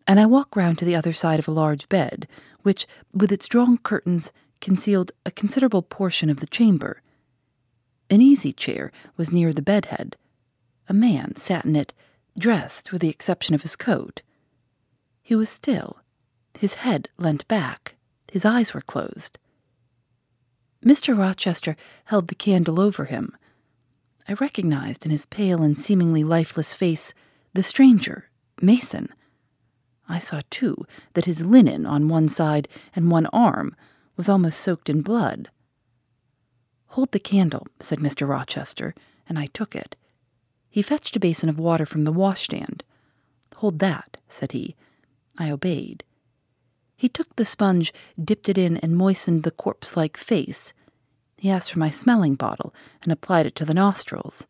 and 0.06 0.20
I 0.20 0.24
walked 0.24 0.54
round 0.54 0.78
to 0.78 0.84
the 0.84 0.94
other 0.94 1.12
side 1.12 1.40
of 1.40 1.48
a 1.48 1.50
large 1.50 1.88
bed, 1.88 2.28
which, 2.62 2.86
with 3.12 3.32
its 3.32 3.48
drawn 3.48 3.76
curtains, 3.78 4.30
concealed 4.60 5.10
a 5.26 5.32
considerable 5.32 5.82
portion 5.82 6.30
of 6.30 6.38
the 6.38 6.46
chamber. 6.46 7.02
An 8.08 8.20
easy 8.20 8.52
chair 8.52 8.92
was 9.16 9.32
near 9.32 9.52
the 9.52 9.62
bedhead. 9.62 10.14
A 10.88 10.94
man 10.94 11.34
sat 11.34 11.64
in 11.64 11.74
it, 11.74 11.92
dressed 12.38 12.92
with 12.92 13.00
the 13.00 13.08
exception 13.08 13.56
of 13.56 13.62
his 13.62 13.74
coat. 13.74 14.22
He 15.24 15.34
was 15.34 15.48
still, 15.50 15.98
his 16.56 16.74
head 16.74 17.08
leant 17.18 17.48
back, 17.48 17.96
his 18.30 18.44
eyes 18.44 18.72
were 18.72 18.80
closed. 18.80 19.40
Mr. 20.86 21.18
Rochester 21.18 21.74
held 22.04 22.28
the 22.28 22.36
candle 22.36 22.78
over 22.78 23.06
him. 23.06 23.36
I 24.28 24.34
recognized 24.34 25.04
in 25.04 25.10
his 25.10 25.26
pale 25.26 25.64
and 25.64 25.76
seemingly 25.76 26.22
lifeless 26.22 26.74
face 26.74 27.12
the 27.52 27.62
stranger, 27.62 28.30
Mason. 28.60 29.08
I 30.08 30.18
saw, 30.18 30.40
too, 30.50 30.84
that 31.14 31.24
his 31.24 31.42
linen 31.42 31.86
on 31.86 32.08
one 32.08 32.28
side 32.28 32.68
and 32.94 33.10
one 33.10 33.26
arm 33.26 33.76
was 34.16 34.28
almost 34.28 34.60
soaked 34.60 34.88
in 34.88 35.02
blood. 35.02 35.50
Hold 36.88 37.12
the 37.12 37.20
candle, 37.20 37.66
said 37.78 38.00
Mr. 38.00 38.28
Rochester, 38.28 38.94
and 39.28 39.38
I 39.38 39.46
took 39.46 39.76
it. 39.76 39.96
He 40.68 40.82
fetched 40.82 41.16
a 41.16 41.20
basin 41.20 41.48
of 41.48 41.58
water 41.58 41.86
from 41.86 42.04
the 42.04 42.12
washstand. 42.12 42.82
Hold 43.56 43.78
that, 43.78 44.16
said 44.28 44.52
he. 44.52 44.74
I 45.38 45.50
obeyed. 45.50 46.04
He 46.96 47.08
took 47.08 47.36
the 47.36 47.44
sponge, 47.44 47.92
dipped 48.22 48.48
it 48.48 48.58
in, 48.58 48.76
and 48.78 48.96
moistened 48.96 49.42
the 49.42 49.50
corpse 49.50 49.96
like 49.96 50.16
face. 50.16 50.72
He 51.38 51.50
asked 51.50 51.72
for 51.72 51.78
my 51.78 51.90
smelling 51.90 52.34
bottle 52.34 52.74
and 53.02 53.10
applied 53.10 53.46
it 53.46 53.54
to 53.56 53.64
the 53.64 53.74
nostrils. 53.74 54.46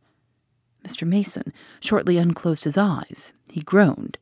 Mr. 0.87 1.06
Mason 1.06 1.52
shortly 1.80 2.16
unclosed 2.16 2.64
his 2.64 2.78
eyes. 2.78 3.32
He 3.50 3.60
groaned. 3.60 4.18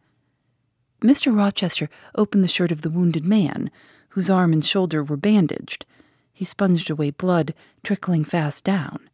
Mr. 1.00 1.36
Rochester 1.36 1.88
opened 2.14 2.42
the 2.42 2.48
shirt 2.48 2.72
of 2.72 2.82
the 2.82 2.90
wounded 2.90 3.24
man, 3.24 3.70
whose 4.10 4.30
arm 4.30 4.52
and 4.52 4.64
shoulder 4.64 5.04
were 5.04 5.16
bandaged. 5.16 5.86
He 6.32 6.44
sponged 6.44 6.90
away 6.90 7.10
blood, 7.10 7.54
trickling 7.84 8.24
fast 8.24 8.64
down. 8.64 9.08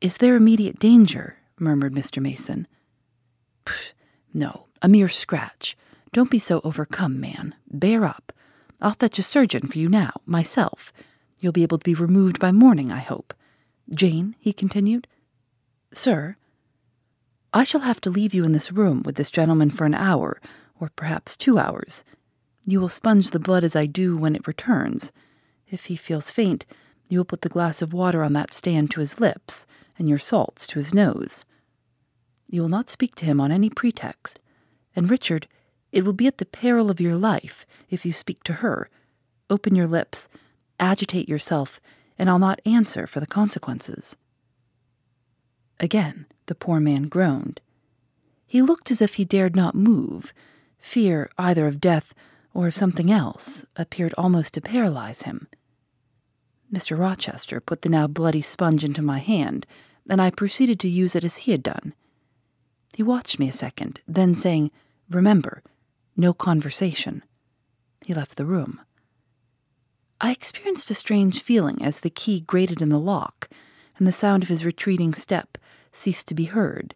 Is 0.00 0.16
there 0.16 0.34
immediate 0.34 0.78
danger? 0.78 1.36
murmured 1.58 1.94
Mr. 1.94 2.20
Mason. 2.20 2.66
no, 4.34 4.66
a 4.80 4.88
mere 4.88 5.08
scratch. 5.08 5.76
Don't 6.12 6.30
be 6.30 6.40
so 6.40 6.60
overcome, 6.64 7.20
man. 7.20 7.54
Bear 7.70 8.04
up. 8.04 8.32
I'll 8.80 8.94
fetch 8.94 9.18
a 9.20 9.22
surgeon 9.22 9.68
for 9.68 9.78
you 9.78 9.88
now, 9.88 10.12
myself. 10.26 10.92
You'll 11.38 11.52
be 11.52 11.62
able 11.62 11.78
to 11.78 11.84
be 11.84 11.94
removed 11.94 12.40
by 12.40 12.50
morning, 12.50 12.90
I 12.90 12.98
hope. 12.98 13.32
Jane, 13.94 14.34
he 14.40 14.52
continued. 14.52 15.06
Sir, 15.92 16.36
I 17.52 17.64
shall 17.64 17.82
have 17.82 18.00
to 18.00 18.10
leave 18.10 18.32
you 18.32 18.44
in 18.44 18.52
this 18.52 18.72
room 18.72 19.02
with 19.02 19.16
this 19.16 19.30
gentleman 19.30 19.70
for 19.70 19.84
an 19.84 19.94
hour, 19.94 20.40
or 20.80 20.90
perhaps 20.96 21.36
two 21.36 21.58
hours. 21.58 22.02
You 22.64 22.80
will 22.80 22.88
sponge 22.88 23.30
the 23.30 23.38
blood 23.38 23.62
as 23.62 23.76
I 23.76 23.86
do 23.86 24.16
when 24.16 24.34
it 24.34 24.46
returns. 24.46 25.12
If 25.68 25.86
he 25.86 25.96
feels 25.96 26.30
faint, 26.30 26.64
you 27.08 27.18
will 27.18 27.26
put 27.26 27.42
the 27.42 27.50
glass 27.50 27.82
of 27.82 27.92
water 27.92 28.22
on 28.22 28.32
that 28.32 28.54
stand 28.54 28.90
to 28.92 29.00
his 29.00 29.20
lips, 29.20 29.66
and 29.98 30.08
your 30.08 30.18
salts 30.18 30.66
to 30.68 30.78
his 30.78 30.94
nose. 30.94 31.44
You 32.48 32.62
will 32.62 32.68
not 32.70 32.88
speak 32.88 33.14
to 33.16 33.26
him 33.26 33.40
on 33.40 33.52
any 33.52 33.68
pretext. 33.68 34.38
And, 34.96 35.10
Richard, 35.10 35.46
it 35.90 36.04
will 36.06 36.14
be 36.14 36.26
at 36.26 36.38
the 36.38 36.46
peril 36.46 36.90
of 36.90 37.00
your 37.00 37.16
life 37.16 37.66
if 37.90 38.06
you 38.06 38.14
speak 38.14 38.42
to 38.44 38.54
her. 38.54 38.88
Open 39.50 39.74
your 39.74 39.86
lips, 39.86 40.28
agitate 40.80 41.28
yourself, 41.28 41.80
and 42.18 42.30
I'll 42.30 42.38
not 42.38 42.62
answer 42.64 43.06
for 43.06 43.20
the 43.20 43.26
consequences. 43.26 44.16
Again, 45.82 46.26
the 46.46 46.54
poor 46.54 46.78
man 46.78 47.08
groaned. 47.08 47.60
He 48.46 48.62
looked 48.62 48.92
as 48.92 49.02
if 49.02 49.14
he 49.14 49.24
dared 49.24 49.56
not 49.56 49.74
move. 49.74 50.32
Fear 50.78 51.28
either 51.36 51.66
of 51.66 51.80
death 51.80 52.14
or 52.54 52.68
of 52.68 52.76
something 52.76 53.10
else 53.10 53.64
appeared 53.76 54.14
almost 54.16 54.54
to 54.54 54.60
paralyze 54.60 55.22
him. 55.22 55.48
Mr. 56.72 56.96
Rochester 56.96 57.60
put 57.60 57.82
the 57.82 57.88
now 57.88 58.06
bloody 58.06 58.40
sponge 58.40 58.84
into 58.84 59.02
my 59.02 59.18
hand, 59.18 59.66
and 60.08 60.22
I 60.22 60.30
proceeded 60.30 60.78
to 60.80 60.88
use 60.88 61.16
it 61.16 61.24
as 61.24 61.38
he 61.38 61.50
had 61.50 61.62
done. 61.62 61.94
He 62.96 63.02
watched 63.02 63.38
me 63.38 63.48
a 63.48 63.52
second, 63.52 64.00
then 64.06 64.34
saying, 64.34 64.70
Remember, 65.10 65.62
no 66.16 66.32
conversation. 66.32 67.24
He 68.06 68.14
left 68.14 68.36
the 68.36 68.46
room. 68.46 68.80
I 70.20 70.30
experienced 70.30 70.90
a 70.90 70.94
strange 70.94 71.42
feeling 71.42 71.82
as 71.82 72.00
the 72.00 72.10
key 72.10 72.40
grated 72.40 72.80
in 72.80 72.90
the 72.90 73.00
lock, 73.00 73.48
and 73.98 74.06
the 74.06 74.12
sound 74.12 74.42
of 74.42 74.48
his 74.48 74.64
retreating 74.64 75.14
step 75.14 75.58
ceased 75.92 76.28
to 76.28 76.34
be 76.34 76.44
heard. 76.44 76.94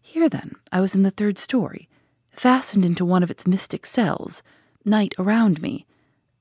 Here, 0.00 0.28
then, 0.28 0.52
I 0.70 0.80
was 0.80 0.94
in 0.94 1.02
the 1.02 1.10
third 1.10 1.38
story, 1.38 1.88
fastened 2.30 2.84
into 2.84 3.04
one 3.04 3.22
of 3.22 3.30
its 3.30 3.46
mystic 3.46 3.86
cells, 3.86 4.42
night 4.84 5.14
around 5.18 5.62
me, 5.62 5.86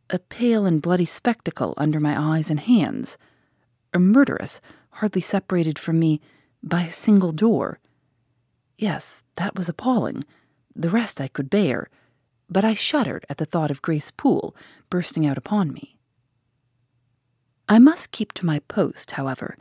a 0.10 0.20
pale 0.20 0.66
and 0.66 0.82
bloody 0.82 1.06
spectacle 1.06 1.74
under 1.78 2.00
my 2.00 2.20
eyes 2.20 2.52
and 2.52 2.60
hands, 2.60 3.18
a 3.94 4.00
murderess 4.00 4.60
hardly 4.94 5.22
separated 5.22 5.80
from 5.80 5.98
me 5.98 6.22
by 6.62 6.84
a 6.84 6.92
single 6.92 7.32
door. 7.32 7.80
Yes, 8.78 9.24
that 9.36 9.56
was 9.56 9.70
appalling. 9.70 10.24
The 10.76 10.90
rest 10.90 11.22
I 11.22 11.28
could 11.28 11.50
bear, 11.50 11.90
but 12.50 12.66
I 12.66 12.74
shuddered 12.74 13.26
at 13.30 13.38
the 13.38 13.46
thought 13.46 13.72
of 13.72 13.82
Grace 13.82 14.12
Poole 14.12 14.56
bursting 14.90 15.26
out 15.26 15.38
upon 15.38 15.74
me. 15.74 15.98
I 17.70 17.80
must 17.80 18.12
keep 18.12 18.34
to 18.34 18.46
my 18.46 18.60
post, 18.60 19.12
however. 19.12 19.58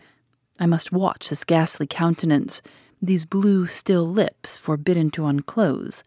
I 0.60 0.66
must 0.66 0.92
watch 0.92 1.28
this 1.28 1.44
ghastly 1.44 1.86
countenance, 1.86 2.62
these 3.00 3.24
blue, 3.24 3.66
still 3.66 4.06
lips 4.06 4.56
forbidden 4.56 5.10
to 5.12 5.26
unclose, 5.26 6.04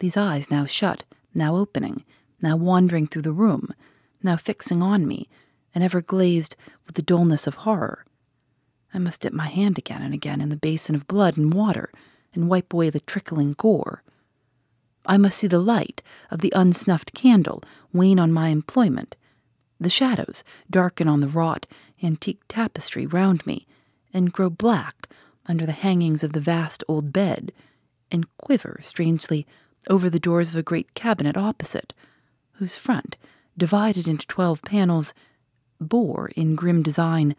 these 0.00 0.16
eyes 0.16 0.50
now 0.50 0.66
shut, 0.66 1.04
now 1.34 1.56
opening, 1.56 2.04
now 2.42 2.56
wandering 2.56 3.06
through 3.06 3.22
the 3.22 3.32
room, 3.32 3.72
now 4.22 4.36
fixing 4.36 4.82
on 4.82 5.06
me, 5.06 5.28
and 5.74 5.82
ever 5.82 6.02
glazed 6.02 6.56
with 6.86 6.96
the 6.96 7.02
dullness 7.02 7.46
of 7.46 7.54
horror. 7.54 8.04
I 8.92 8.98
must 8.98 9.22
dip 9.22 9.32
my 9.32 9.48
hand 9.48 9.78
again 9.78 10.02
and 10.02 10.12
again 10.12 10.40
in 10.40 10.48
the 10.48 10.56
basin 10.56 10.94
of 10.94 11.06
blood 11.06 11.36
and 11.36 11.52
water 11.52 11.90
and 12.34 12.48
wipe 12.48 12.72
away 12.72 12.90
the 12.90 13.00
trickling 13.00 13.52
gore. 13.52 14.02
I 15.06 15.16
must 15.16 15.38
see 15.38 15.46
the 15.46 15.58
light 15.58 16.02
of 16.30 16.40
the 16.40 16.52
unsnuffed 16.54 17.14
candle 17.14 17.62
wane 17.92 18.18
on 18.18 18.32
my 18.32 18.48
employment, 18.48 19.16
the 19.78 19.90
shadows 19.90 20.42
darken 20.70 21.08
on 21.08 21.20
the 21.20 21.28
wrought 21.28 21.66
antique 22.02 22.42
tapestry 22.48 23.06
round 23.06 23.46
me, 23.46 23.66
and 24.16 24.32
grow 24.32 24.48
black 24.48 25.10
under 25.46 25.66
the 25.66 25.72
hangings 25.72 26.24
of 26.24 26.32
the 26.32 26.40
vast 26.40 26.82
old 26.88 27.12
bed, 27.12 27.52
and 28.10 28.26
quiver 28.38 28.80
strangely 28.82 29.46
over 29.90 30.08
the 30.08 30.18
doors 30.18 30.50
of 30.50 30.56
a 30.56 30.62
great 30.62 30.94
cabinet 30.94 31.36
opposite, 31.36 31.92
whose 32.52 32.76
front, 32.76 33.18
divided 33.58 34.08
into 34.08 34.26
twelve 34.26 34.62
panels, 34.62 35.12
bore 35.78 36.30
in 36.34 36.54
grim 36.54 36.82
design 36.82 37.36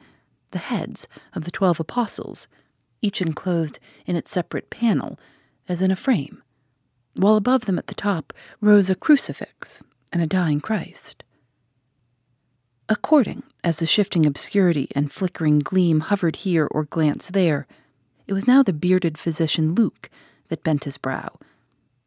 the 0.51 0.59
heads 0.59 1.07
of 1.33 1.45
the 1.45 1.51
twelve 1.51 1.79
apostles, 1.79 2.47
each 3.01 3.21
enclosed 3.21 3.79
in 4.05 4.15
its 4.15 4.29
separate 4.29 4.69
panel, 4.69 5.19
as 5.67 5.81
in 5.81 5.89
a 5.89 5.95
frame, 5.95 6.43
while 7.15 7.35
above 7.35 7.65
them 7.65 7.79
at 7.79 7.87
the 7.87 7.95
top 7.95 8.33
rose 8.61 8.89
a 8.89 8.95
crucifix 8.95 9.83
and 10.13 10.21
a 10.21 10.27
dying 10.27 10.61
Christ. 10.61 11.23
According 12.87 13.41
as 13.67 13.79
the 13.79 13.85
shifting 13.85 14.25
obscurity 14.25 14.87
and 14.95 15.11
flickering 15.11 15.59
gleam 15.59 15.99
hovered 15.99 16.37
here 16.37 16.69
or 16.71 16.85
glanced 16.85 17.33
there, 17.33 17.67
it 18.25 18.31
was 18.31 18.47
now 18.47 18.63
the 18.63 18.71
bearded 18.71 19.17
physician 19.17 19.75
Luke 19.75 20.09
that 20.47 20.63
bent 20.63 20.85
his 20.85 20.97
brow, 20.97 21.37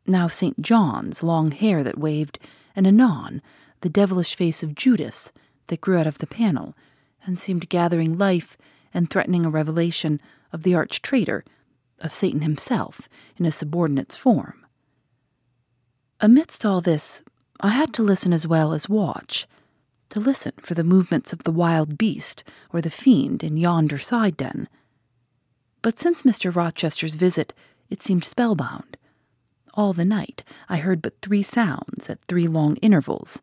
now 0.06 0.26
St. 0.26 0.58
John's 0.62 1.22
long 1.22 1.50
hair 1.50 1.84
that 1.84 1.98
waved, 1.98 2.38
and 2.74 2.86
anon 2.86 3.42
the 3.82 3.90
devilish 3.90 4.34
face 4.34 4.62
of 4.62 4.74
Judas 4.74 5.32
that 5.66 5.82
grew 5.82 5.98
out 5.98 6.06
of 6.06 6.16
the 6.16 6.26
panel 6.26 6.74
and 7.26 7.38
seemed 7.38 7.68
gathering 7.68 8.16
life 8.16 8.56
and 8.94 9.10
threatening 9.10 9.44
a 9.44 9.50
revelation 9.50 10.18
of 10.54 10.62
the 10.62 10.74
arch 10.74 11.02
traitor, 11.02 11.44
of 11.98 12.14
Satan 12.14 12.40
himself 12.40 13.06
in 13.36 13.44
a 13.44 13.52
subordinate's 13.52 14.16
form. 14.16 14.64
Amidst 16.20 16.64
all 16.64 16.80
this, 16.80 17.20
I 17.60 17.68
had 17.68 17.92
to 17.92 18.02
listen 18.02 18.32
as 18.32 18.46
well 18.46 18.72
as 18.72 18.88
watch, 18.88 19.46
to 20.10 20.20
listen 20.20 20.52
for 20.60 20.74
the 20.74 20.84
movements 20.84 21.32
of 21.32 21.44
the 21.44 21.52
wild 21.52 21.96
beast 21.96 22.44
or 22.72 22.80
the 22.80 22.90
fiend 22.90 23.42
in 23.42 23.56
yonder 23.56 23.98
side 23.98 24.36
den. 24.36 24.68
But 25.82 25.98
since 25.98 26.22
Mr. 26.22 26.54
Rochester's 26.54 27.14
visit, 27.14 27.52
it 27.88 28.02
seemed 28.02 28.24
spellbound. 28.24 28.96
All 29.74 29.92
the 29.92 30.04
night 30.04 30.42
I 30.68 30.78
heard 30.78 31.00
but 31.00 31.20
three 31.22 31.42
sounds 31.42 32.10
at 32.10 32.24
three 32.26 32.46
long 32.48 32.76
intervals 32.76 33.40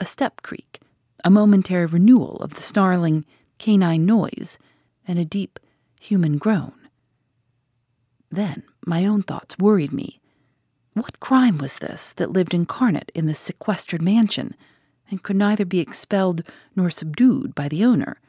a 0.00 0.04
step 0.04 0.42
creak, 0.42 0.80
a 1.24 1.30
momentary 1.30 1.86
renewal 1.86 2.36
of 2.36 2.54
the 2.54 2.62
snarling 2.62 3.24
canine 3.58 4.06
noise, 4.06 4.58
and 5.06 5.18
a 5.18 5.24
deep 5.24 5.58
human 6.00 6.38
groan. 6.38 6.74
Then 8.30 8.62
my 8.86 9.04
own 9.04 9.22
thoughts 9.22 9.58
worried 9.58 9.92
me. 9.92 10.20
What 10.94 11.20
crime 11.20 11.58
was 11.58 11.78
this 11.78 12.12
that 12.14 12.32
lived 12.32 12.54
incarnate 12.54 13.10
in 13.14 13.26
this 13.26 13.40
sequestered 13.40 14.02
mansion, 14.02 14.54
and 15.10 15.22
could 15.22 15.36
neither 15.36 15.64
be 15.64 15.80
expelled 15.80 16.42
nor 16.76 16.90
subdued 16.90 17.54
by 17.54 17.68
the 17.68 17.84
owner? 17.84 18.20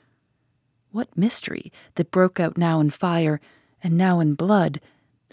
What 0.91 1.17
mystery 1.17 1.71
that 1.95 2.12
broke 2.12 2.39
out 2.39 2.57
now 2.57 2.79
in 2.79 2.89
fire 2.89 3.39
and 3.83 3.98
now 3.98 4.19
in 4.19 4.33
blood 4.33 4.81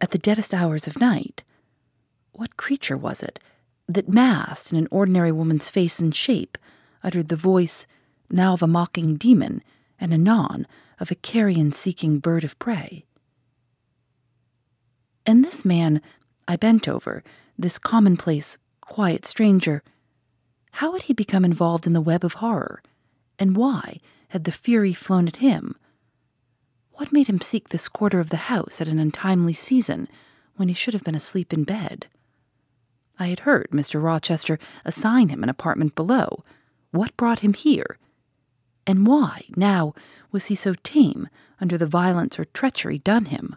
at 0.01 0.11
the 0.11 0.19
deadest 0.19 0.53
hours 0.53 0.87
of 0.87 1.01
night? 1.01 1.43
What 2.33 2.57
creature 2.57 2.97
was 2.97 3.23
it 3.23 3.41
that, 3.89 4.09
masked 4.09 4.73
in 4.73 4.79
an 4.79 4.89
ordinary 4.91 5.33
woman's 5.33 5.69
face 5.69 5.99
and 6.01 6.15
shape, 6.15 6.59
uttered 7.03 7.29
the 7.29 7.37
voice 7.37 7.87
now 8.31 8.53
of 8.53 8.63
a 8.63 8.67
mocking 8.67 9.17
demon 9.17 9.63
and 9.99 10.13
anon 10.13 10.67
of 10.99 11.11
a 11.11 11.15
carrion 11.15 11.73
seeking 11.73 12.19
bird 12.19 12.45
of 12.45 12.59
prey? 12.59 13.07
And 15.25 15.45
this 15.45 15.65
man 15.65 16.03
I 16.47 16.57
bent 16.57 16.87
over, 16.87 17.25
this 17.59 17.79
commonplace, 17.79 18.59
quiet 18.81 19.25
stranger, 19.25 19.83
how 20.77 20.93
had 20.93 21.05
he 21.05 21.15
become 21.15 21.43
involved 21.43 21.87
in 21.87 21.95
the 21.95 22.03
web 22.03 22.23
of 22.23 22.35
horror? 22.35 22.83
And 23.39 23.57
why 23.57 23.97
had 24.29 24.45
the 24.45 24.53
fury 24.53 24.93
flown 24.93 25.27
at 25.27 25.37
him? 25.37 25.75
What 26.93 27.13
made 27.13 27.29
him 27.29 27.41
seek 27.41 27.71
this 27.71 27.89
quarter 27.89 28.21
of 28.21 28.29
the 28.29 28.53
house 28.53 28.83
at 28.83 28.89
an 28.89 28.99
untimely 28.99 29.55
season 29.55 30.07
when 30.57 30.69
he 30.69 30.75
should 30.75 30.93
have 30.93 31.03
been 31.03 31.15
asleep 31.15 31.55
in 31.55 31.65
bed? 31.65 32.09
I 33.19 33.29
had 33.29 33.41
heard 33.41 33.71
Mr. 33.71 34.03
Rochester 34.03 34.59
assign 34.85 35.31
him 35.31 35.43
an 35.43 35.49
apartment 35.49 35.95
below. 35.95 36.45
What 36.91 37.17
brought 37.17 37.41
him 37.41 37.55
here? 37.55 37.97
And 38.87 39.07
why, 39.07 39.47
now, 39.57 39.95
was 40.31 40.47
he 40.47 40.55
so 40.55 40.75
tame 40.83 41.31
under 41.59 41.79
the 41.79 41.87
violence 41.87 42.39
or 42.39 42.45
treachery 42.45 42.99
done 42.99 43.27
him? 43.27 43.57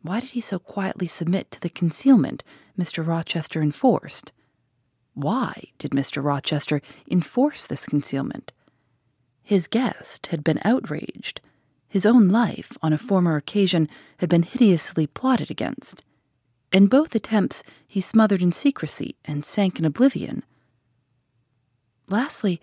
Why 0.00 0.20
did 0.20 0.30
he 0.30 0.40
so 0.40 0.58
quietly 0.58 1.08
submit 1.08 1.50
to 1.50 1.60
the 1.60 1.68
concealment 1.68 2.42
Mr. 2.78 3.06
Rochester 3.06 3.60
enforced? 3.60 4.32
Why 5.14 5.64
did 5.78 5.90
Mr. 5.90 6.24
Rochester 6.24 6.80
enforce 7.10 7.66
this 7.66 7.86
concealment? 7.86 8.52
His 9.42 9.68
guest 9.68 10.28
had 10.28 10.42
been 10.42 10.60
outraged. 10.64 11.40
His 11.88 12.06
own 12.06 12.28
life, 12.28 12.76
on 12.82 12.92
a 12.92 12.98
former 12.98 13.36
occasion, 13.36 13.88
had 14.18 14.30
been 14.30 14.44
hideously 14.44 15.06
plotted 15.06 15.50
against. 15.50 16.02
In 16.72 16.86
both 16.86 17.14
attempts, 17.14 17.62
he 17.86 18.00
smothered 18.00 18.40
in 18.40 18.52
secrecy 18.52 19.16
and 19.26 19.44
sank 19.44 19.78
in 19.78 19.84
oblivion. 19.84 20.42
Lastly, 22.08 22.60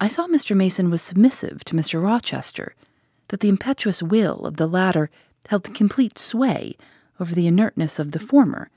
I 0.00 0.08
saw 0.08 0.26
Mr. 0.26 0.56
Mason 0.56 0.88
was 0.90 1.02
submissive 1.02 1.62
to 1.64 1.74
Mr. 1.74 2.02
Rochester, 2.02 2.74
that 3.28 3.40
the 3.40 3.50
impetuous 3.50 4.02
will 4.02 4.46
of 4.46 4.56
the 4.56 4.66
latter 4.66 5.10
held 5.48 5.74
complete 5.74 6.16
sway 6.18 6.76
over 7.18 7.34
the 7.34 7.46
inertness 7.46 7.98
of 7.98 8.12
the 8.12 8.18
former. 8.18 8.70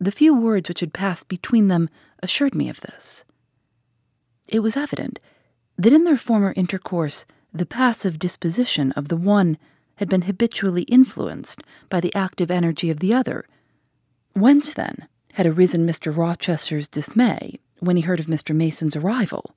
The 0.00 0.12
few 0.12 0.34
words 0.34 0.68
which 0.68 0.80
had 0.80 0.92
passed 0.92 1.28
between 1.28 1.68
them 1.68 1.88
assured 2.22 2.54
me 2.54 2.68
of 2.68 2.80
this. 2.80 3.24
It 4.46 4.60
was 4.60 4.76
evident 4.76 5.20
that 5.76 5.92
in 5.92 6.04
their 6.04 6.16
former 6.16 6.52
intercourse 6.56 7.24
the 7.52 7.66
passive 7.66 8.18
disposition 8.18 8.92
of 8.92 9.08
the 9.08 9.16
one 9.16 9.58
had 9.96 10.08
been 10.08 10.22
habitually 10.22 10.82
influenced 10.82 11.62
by 11.88 12.00
the 12.00 12.14
active 12.14 12.50
energy 12.50 12.90
of 12.90 13.00
the 13.00 13.12
other. 13.12 13.46
Whence, 14.34 14.72
then, 14.72 15.08
had 15.34 15.46
arisen 15.46 15.86
Mr. 15.86 16.16
Rochester's 16.16 16.88
dismay 16.88 17.58
when 17.80 17.96
he 17.96 18.02
heard 18.02 18.20
of 18.20 18.26
Mr. 18.26 18.54
Mason's 18.54 18.96
arrival? 18.96 19.54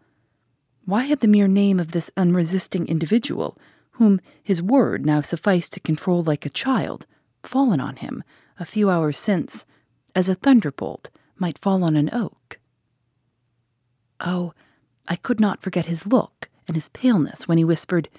Why 0.85 1.03
had 1.03 1.19
the 1.19 1.27
mere 1.27 1.47
name 1.47 1.79
of 1.79 1.91
this 1.91 2.09
unresisting 2.17 2.87
individual, 2.87 3.57
whom 3.91 4.19
his 4.41 4.61
word 4.61 5.05
now 5.05 5.21
sufficed 5.21 5.73
to 5.73 5.79
control 5.79 6.23
like 6.23 6.45
a 6.45 6.49
child, 6.49 7.05
fallen 7.43 7.79
on 7.79 7.97
him 7.97 8.23
a 8.59 8.65
few 8.65 8.89
hours 8.89 9.17
since, 9.17 9.65
as 10.15 10.29
a 10.29 10.35
thunderbolt 10.35 11.09
might 11.37 11.57
fall 11.57 11.83
on 11.83 11.95
an 11.95 12.09
oak? 12.13 12.59
Oh, 14.19 14.53
I 15.07 15.15
could 15.15 15.39
not 15.39 15.61
forget 15.61 15.85
his 15.85 16.05
look 16.05 16.49
and 16.67 16.75
his 16.75 16.89
paleness 16.89 17.47
when 17.47 17.57
he 17.57 17.65
whispered, 17.65 18.09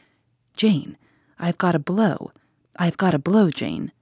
Jane, 0.57 0.99
I 1.39 1.47
have 1.47 1.59
got 1.59 1.75
a 1.75 1.79
blow. 1.79 2.33
I 2.77 2.85
have 2.87 2.97
got 2.97 3.15
a 3.15 3.19
blow, 3.19 3.51
Jane. 3.51 3.93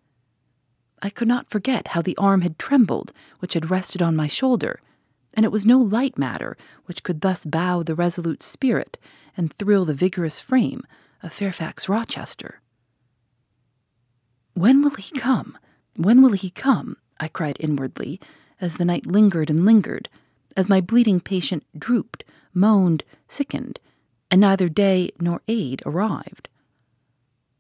I 1.03 1.11
could 1.11 1.29
not 1.29 1.51
forget 1.51 1.89
how 1.89 2.03
the 2.03 2.17
arm 2.17 2.43
had 2.43 2.59
trembled 2.59 3.13
which 3.39 3.55
had 3.55 3.71
rested 3.71 4.03
on 4.03 4.17
my 4.17 4.27
shoulder, 4.27 4.81
and 5.35 5.45
it 5.45 5.53
was 5.53 5.65
no 5.65 5.79
light 5.79 6.19
matter 6.19 6.57
which 6.87 7.03
could 7.03 7.21
thus 7.21 7.45
bow 7.45 7.83
the 7.83 7.95
resolute 7.95 8.43
spirit 8.43 8.99
and 9.37 9.53
thrill 9.53 9.85
the 9.85 9.95
vigorous 9.95 10.41
frame 10.41 10.83
of 11.23 11.33
Fairfax 11.33 11.89
Rochester. 11.89 12.61
When 14.55 14.83
will 14.83 14.91
he 14.91 15.19
come? 15.19 15.57
When 15.97 16.23
will 16.23 16.33
he 16.33 16.51
come? 16.51 16.97
I 17.21 17.29
cried 17.29 17.59
inwardly, 17.61 18.19
as 18.61 18.77
the 18.77 18.85
night 18.85 19.07
lingered 19.07 19.51
and 19.51 19.65
lingered, 19.65 20.09
as 20.57 20.69
my 20.69 20.81
bleeding 20.81 21.21
patient 21.21 21.65
drooped, 21.79 22.25
moaned, 22.53 23.05
sickened, 23.29 23.79
and 24.31 24.41
neither 24.41 24.69
day 24.69 25.11
nor 25.21 25.43
aid 25.47 25.83
arrived. 25.87 26.49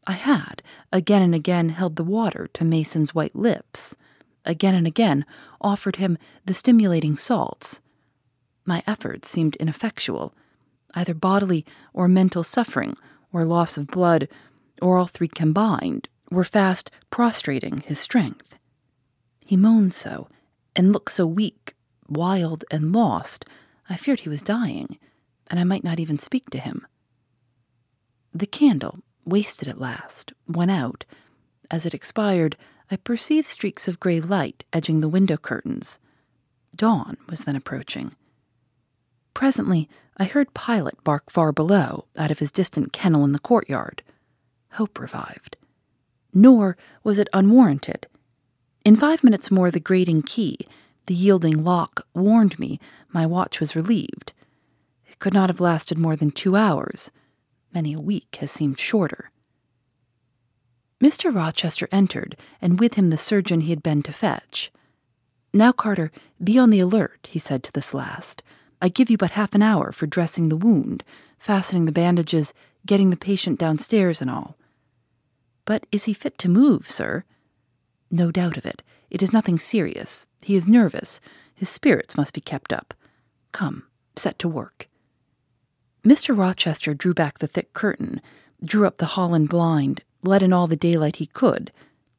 I 0.07 0.12
had, 0.12 0.62
again 0.93 1.23
and 1.23 1.35
again, 1.35 1.69
held 1.69 1.97
the 1.97 2.05
water 2.05 2.49
to 2.55 2.64
Mason's 2.64 3.14
white 3.14 3.37
lips, 3.37 3.95
again 4.45 4.75
and 4.75 4.87
again 4.87 5.25
offered 5.61 5.97
him 5.97 6.17
the 6.47 6.55
stimulating 6.55 7.17
salts. 7.17 7.81
My 8.64 8.83
efforts 8.87 9.29
seemed 9.29 9.57
ineffectual. 9.57 10.35
Either 10.95 11.14
bodily 11.14 11.64
or 11.93 12.09
mental 12.09 12.43
suffering, 12.43 12.97
or 13.33 13.45
loss 13.45 13.76
of 13.76 13.87
blood, 13.87 14.26
or 14.83 14.97
all 14.97 15.07
three 15.07 15.29
combined, 15.29 16.09
were 16.31 16.44
fast 16.44 16.90
prostrating 17.11 17.81
his 17.81 17.99
strength. 18.01 18.50
He 19.51 19.57
moaned 19.57 19.95
so, 19.95 20.29
and 20.77 20.93
looked 20.93 21.11
so 21.11 21.27
weak, 21.27 21.75
wild, 22.09 22.65
and 22.71 22.93
lost, 22.93 23.45
I 23.89 23.97
feared 23.97 24.21
he 24.21 24.29
was 24.29 24.45
dying, 24.45 24.97
and 25.49 25.59
I 25.59 25.65
might 25.65 25.83
not 25.83 25.99
even 25.99 26.21
speak 26.21 26.51
to 26.51 26.61
him. 26.61 26.87
The 28.33 28.47
candle, 28.47 29.01
wasted 29.25 29.67
at 29.67 29.81
last, 29.81 30.33
went 30.47 30.71
out. 30.71 31.05
As 31.69 31.85
it 31.85 31.95
expired, 31.95 32.57
I 32.93 32.97
perceived 32.97 33.49
streaks 33.49 33.89
of 33.89 33.99
gray 33.99 34.21
light 34.21 34.63
edging 34.73 35.01
the 35.01 35.09
window 35.09 35.37
curtains. 35.37 35.99
Dawn 36.77 37.17
was 37.29 37.41
then 37.41 37.57
approaching. 37.57 38.15
Presently, 39.35 39.89
I 40.17 40.27
heard 40.27 40.55
Pilot 40.55 41.03
bark 41.03 41.29
far 41.29 41.51
below, 41.51 42.05
out 42.17 42.31
of 42.31 42.39
his 42.39 42.53
distant 42.53 42.93
kennel 42.93 43.25
in 43.25 43.33
the 43.33 43.41
courtyard. 43.41 44.05
Hope 44.75 45.01
revived. 45.01 45.57
Nor 46.33 46.77
was 47.03 47.19
it 47.19 47.29
unwarranted. 47.33 48.07
In 48.85 48.97
five 48.97 49.23
minutes 49.23 49.51
more, 49.51 49.71
the 49.71 49.81
grating 49.81 50.23
key, 50.23 50.59
the 51.07 51.14
yielding 51.14 51.62
lock, 51.62 52.07
warned 52.14 52.59
me 52.59 52.81
my 53.11 53.27
watch 53.27 53.61
was 53.61 53.77
relieved. 53.77 54.33
It 55.07 55.19
could 55.19 55.35
not 55.35 55.51
have 55.51 55.61
lasted 55.61 55.99
more 55.99 56.16
than 56.16 56.31
two 56.31 56.57
hours. 56.57 57.11
Many 57.75 57.93
a 57.93 58.01
week 58.01 58.38
has 58.40 58.51
seemed 58.51 58.79
shorter. 58.79 59.31
Mr. 61.03 61.35
Rochester 61.35 61.88
entered, 61.93 62.37
and 62.61 62.79
with 62.79 62.95
him 62.95 63.11
the 63.11 63.16
surgeon 63.16 63.62
he 63.62 63.71
had 63.71 63.83
been 63.83 64.03
to 64.03 64.12
fetch. 64.12 64.71
Now, 65.53 65.73
Carter, 65.73 66.11
be 66.43 66.59
on 66.59 66.71
the 66.71 66.81
alert, 66.81 67.27
he 67.31 67.38
said 67.38 67.62
to 67.64 67.73
this 67.73 67.93
last. 67.93 68.43
I 68.81 68.88
give 68.88 69.11
you 69.11 69.19
but 69.19 69.33
half 69.33 69.55
an 69.55 69.62
hour 69.62 69.93
for 69.93 70.07
dressing 70.07 70.49
the 70.49 70.57
wound, 70.57 71.03
fastening 71.38 71.85
the 71.85 71.93
bandages, 71.93 72.55
getting 72.87 73.11
the 73.11 73.16
patient 73.16 73.59
downstairs, 73.59 74.23
and 74.23 74.31
all. 74.31 74.57
But 75.64 75.87
is 75.93 76.05
he 76.05 76.12
fit 76.12 76.38
to 76.38 76.49
move, 76.49 76.88
sir? 76.90 77.25
No 78.11 78.31
doubt 78.31 78.57
of 78.57 78.66
it. 78.66 78.83
It 79.11 79.23
is 79.23 79.33
nothing 79.33 79.59
serious. 79.59 80.27
He 80.42 80.57
is 80.57 80.66
nervous. 80.66 81.20
His 81.55 81.68
spirits 81.68 82.16
must 82.16 82.33
be 82.33 82.40
kept 82.40 82.73
up. 82.73 82.94
Come, 83.53 83.85
set 84.16 84.38
to 84.40 84.49
work. 84.49 84.88
Mr. 86.05 86.37
Rochester 86.37 86.94
drew 86.94 87.12
back 87.12 87.38
the 87.38 87.46
thick 87.46 87.75
curtain, 87.75 88.20
drew 88.64 88.87
up 88.87 88.99
the 88.99 89.07
Holland 89.07 89.49
blind, 89.49 90.03
let 90.23 90.42
in 90.42 90.53
all 90.53 90.66
the 90.66 90.77
daylight 90.77 91.16
he 91.16 91.27
could. 91.27 91.73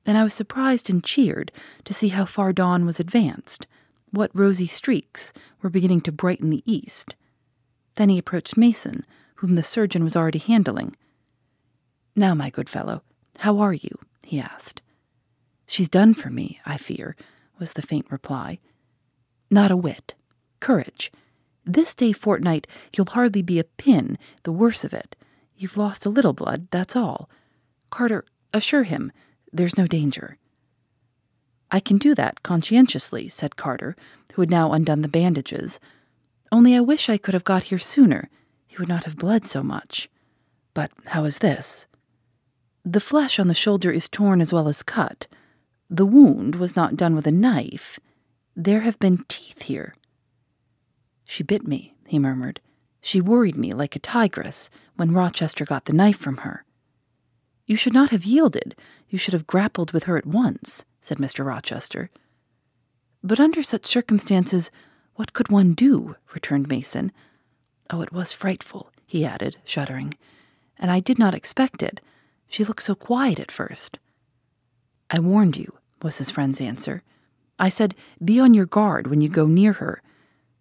Then 0.03 0.15
I 0.15 0.23
was 0.23 0.33
surprised 0.33 0.89
and 0.89 1.03
cheered 1.03 1.51
to 1.85 1.93
see 1.93 2.09
how 2.09 2.25
far 2.25 2.53
dawn 2.53 2.85
was 2.85 2.99
advanced, 2.99 3.67
what 4.11 4.31
rosy 4.33 4.67
streaks 4.67 5.33
were 5.61 5.69
beginning 5.69 6.01
to 6.01 6.11
brighten 6.11 6.49
the 6.49 6.63
east. 6.71 7.15
Then 7.95 8.09
he 8.09 8.17
approached 8.17 8.57
Mason, 8.57 9.05
whom 9.35 9.55
the 9.55 9.63
surgeon 9.63 10.03
was 10.03 10.15
already 10.15 10.39
handling. 10.39 10.95
Now, 12.15 12.33
my 12.33 12.49
good 12.49 12.69
fellow, 12.69 13.03
how 13.39 13.59
are 13.59 13.73
you? 13.73 13.97
he 14.23 14.39
asked. 14.39 14.81
She's 15.71 15.87
done 15.87 16.13
for 16.15 16.29
me, 16.29 16.59
I 16.65 16.75
fear, 16.75 17.15
was 17.57 17.71
the 17.71 17.81
faint 17.81 18.11
reply. 18.11 18.59
Not 19.49 19.71
a 19.71 19.77
whit. 19.77 20.15
Courage. 20.59 21.13
This 21.65 21.95
day 21.95 22.11
fortnight 22.11 22.67
you'll 22.91 23.07
hardly 23.07 23.41
be 23.41 23.57
a 23.57 23.63
pin, 23.63 24.17
the 24.43 24.51
worse 24.51 24.83
of 24.83 24.91
it. 24.91 25.15
You've 25.55 25.77
lost 25.77 26.05
a 26.05 26.09
little 26.09 26.33
blood, 26.33 26.67
that's 26.71 26.97
all. 26.97 27.29
Carter, 27.89 28.25
assure 28.53 28.83
him 28.83 29.13
there's 29.53 29.77
no 29.77 29.87
danger. 29.87 30.35
I 31.71 31.79
can 31.79 31.97
do 31.97 32.13
that 32.15 32.43
conscientiously, 32.43 33.29
said 33.29 33.55
Carter, 33.55 33.95
who 34.33 34.41
had 34.41 34.51
now 34.51 34.73
undone 34.73 35.03
the 35.03 35.07
bandages. 35.07 35.79
Only 36.51 36.75
I 36.75 36.81
wish 36.81 37.07
I 37.07 37.17
could 37.17 37.33
have 37.33 37.45
got 37.45 37.63
here 37.63 37.79
sooner. 37.79 38.29
He 38.67 38.75
would 38.75 38.89
not 38.89 39.05
have 39.05 39.15
bled 39.15 39.47
so 39.47 39.63
much. 39.63 40.09
But 40.73 40.91
how 41.05 41.23
is 41.23 41.37
this? 41.37 41.85
The 42.83 42.99
flesh 42.99 43.39
on 43.39 43.47
the 43.47 43.53
shoulder 43.53 43.89
is 43.89 44.09
torn 44.09 44.41
as 44.41 44.51
well 44.51 44.67
as 44.67 44.83
cut. 44.83 45.27
The 45.93 46.05
wound 46.05 46.55
was 46.55 46.73
not 46.73 46.95
done 46.95 47.15
with 47.15 47.27
a 47.27 47.33
knife. 47.33 47.99
There 48.55 48.79
have 48.79 48.97
been 48.97 49.25
teeth 49.27 49.63
here. 49.63 49.93
She 51.25 51.43
bit 51.43 51.67
me, 51.67 51.95
he 52.07 52.17
murmured. 52.17 52.61
She 53.01 53.19
worried 53.19 53.57
me 53.57 53.73
like 53.73 53.93
a 53.93 53.99
tigress 53.99 54.69
when 54.95 55.11
Rochester 55.11 55.65
got 55.65 55.83
the 55.85 55.93
knife 55.93 56.17
from 56.17 56.37
her. 56.37 56.63
You 57.65 57.75
should 57.75 57.91
not 57.91 58.11
have 58.11 58.23
yielded. 58.23 58.73
You 59.09 59.17
should 59.17 59.33
have 59.33 59.45
grappled 59.45 59.91
with 59.91 60.05
her 60.05 60.17
at 60.17 60.25
once, 60.25 60.85
said 61.01 61.17
Mr. 61.17 61.45
Rochester. 61.45 62.09
But 63.21 63.41
under 63.41 63.61
such 63.61 63.85
circumstances, 63.85 64.71
what 65.15 65.33
could 65.33 65.51
one 65.51 65.73
do? 65.73 66.15
returned 66.33 66.69
Mason. 66.69 67.11
Oh, 67.89 68.01
it 68.01 68.13
was 68.13 68.31
frightful, 68.31 68.93
he 69.05 69.25
added, 69.25 69.57
shuddering. 69.65 70.13
And 70.79 70.89
I 70.89 71.01
did 71.01 71.19
not 71.19 71.35
expect 71.35 71.83
it. 71.83 71.99
She 72.47 72.63
looked 72.63 72.83
so 72.83 72.95
quiet 72.95 73.41
at 73.41 73.51
first. 73.51 73.99
I 75.09 75.19
warned 75.19 75.57
you, 75.57 75.73
was 76.03 76.17
his 76.17 76.31
friend's 76.31 76.61
answer. 76.61 77.03
I 77.59 77.69
said, 77.69 77.95
Be 78.23 78.39
on 78.39 78.53
your 78.53 78.65
guard 78.65 79.07
when 79.07 79.21
you 79.21 79.29
go 79.29 79.45
near 79.45 79.73
her. 79.73 80.01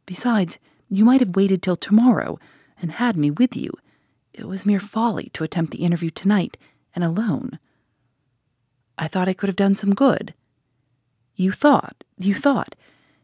Besides, 0.07 0.59
you 0.89 1.05
might 1.05 1.21
have 1.21 1.37
waited 1.37 1.63
till 1.63 1.77
tomorrow 1.77 2.39
and 2.81 2.93
had 2.93 3.17
me 3.17 3.31
with 3.31 3.57
you. 3.57 3.73
It 4.33 4.49
was 4.49 4.67
mere 4.67 4.81
folly 4.81 5.31
to 5.35 5.45
attempt 5.45 5.73
the 5.73 5.85
interview 5.85 6.11
tonight 6.11 6.57
and 6.95 7.05
alone. 7.05 7.59
I 8.99 9.09
thought 9.09 9.29
I 9.29 9.35
could 9.35 9.49
have 9.49 9.57
done 9.57 9.75
some 9.75 9.95
good. 9.95 10.35
You 11.35 11.53
thought, 11.53 12.05
you 12.19 12.35
thought. 12.35 12.77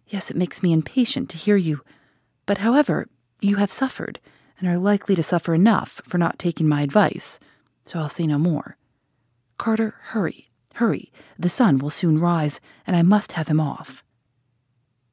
Yes, 0.08 0.30
it 0.30 0.36
makes 0.36 0.62
me 0.62 0.72
impatient 0.72 1.28
to 1.30 1.36
hear 1.36 1.56
you. 1.56 1.82
But 2.46 2.58
however, 2.58 3.08
you 3.40 3.56
have 3.56 3.70
suffered. 3.70 4.20
and 4.58 4.68
are 4.68 4.78
likely 4.78 5.14
to 5.14 5.22
suffer 5.22 5.54
enough 5.54 6.00
for 6.04 6.16
not 6.16 6.38
taking 6.38 6.66
my 6.66 6.80
advice, 6.80 7.38
so 7.84 7.98
I'll 7.98 8.08
say 8.08 8.26
no 8.26 8.38
more. 8.38 8.76
Carter, 9.58 9.94
hurry, 10.00 10.45
hurry. 10.76 11.12
The 11.38 11.48
sun 11.48 11.78
will 11.78 11.90
soon 11.90 12.18
rise, 12.18 12.60
and 12.86 12.96
I 12.96 13.02
must 13.02 13.32
have 13.32 13.48
him 13.48 13.60
off. 13.60 14.02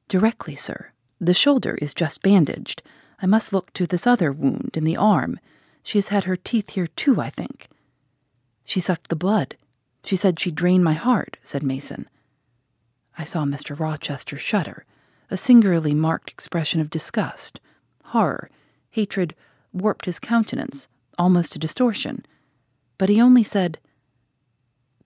Directly, 0.07 0.55
sir. 0.55 0.91
The 1.19 1.33
shoulder 1.33 1.77
is 1.81 1.93
just 1.93 2.21
bandaged. 2.21 2.81
I 3.21 3.25
must 3.25 3.53
look 3.53 3.71
to 3.73 3.87
this 3.87 4.05
other 4.05 4.31
wound 4.31 4.71
in 4.75 4.83
the 4.83 4.97
arm. 4.97 5.39
She 5.81 5.97
has 5.97 6.09
had 6.09 6.25
her 6.25 6.35
teeth 6.35 6.71
here 6.71 6.87
too, 6.87 7.21
I 7.21 7.29
think. 7.29 7.69
She 8.65 8.79
sucked 8.79 9.09
the 9.09 9.15
blood. 9.15 9.55
She 10.03 10.15
said 10.15 10.39
she 10.39 10.51
drained 10.51 10.83
my 10.83 10.93
heart, 10.93 11.37
said 11.43 11.63
Mason. 11.63 12.09
I 13.17 13.23
saw 13.23 13.45
Mr. 13.45 13.79
Rochester 13.79 14.37
shudder, 14.37 14.85
a 15.29 15.37
singularly 15.37 15.93
marked 15.93 16.29
expression 16.29 16.81
of 16.81 16.89
disgust, 16.89 17.61
horror, 18.05 18.49
hatred 18.89 19.33
warped 19.71 20.05
his 20.05 20.19
countenance, 20.19 20.89
almost 21.17 21.53
to 21.53 21.59
distortion. 21.59 22.25
But 22.97 23.09
he 23.09 23.21
only 23.21 23.43
said, 23.43 23.79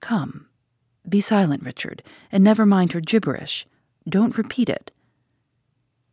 Come, 0.00 0.47
be 1.08 1.20
silent, 1.20 1.62
Richard, 1.62 2.02
and 2.30 2.42
never 2.42 2.66
mind 2.66 2.92
her 2.92 3.00
gibberish. 3.00 3.66
Don't 4.08 4.38
repeat 4.38 4.68
it. 4.68 4.90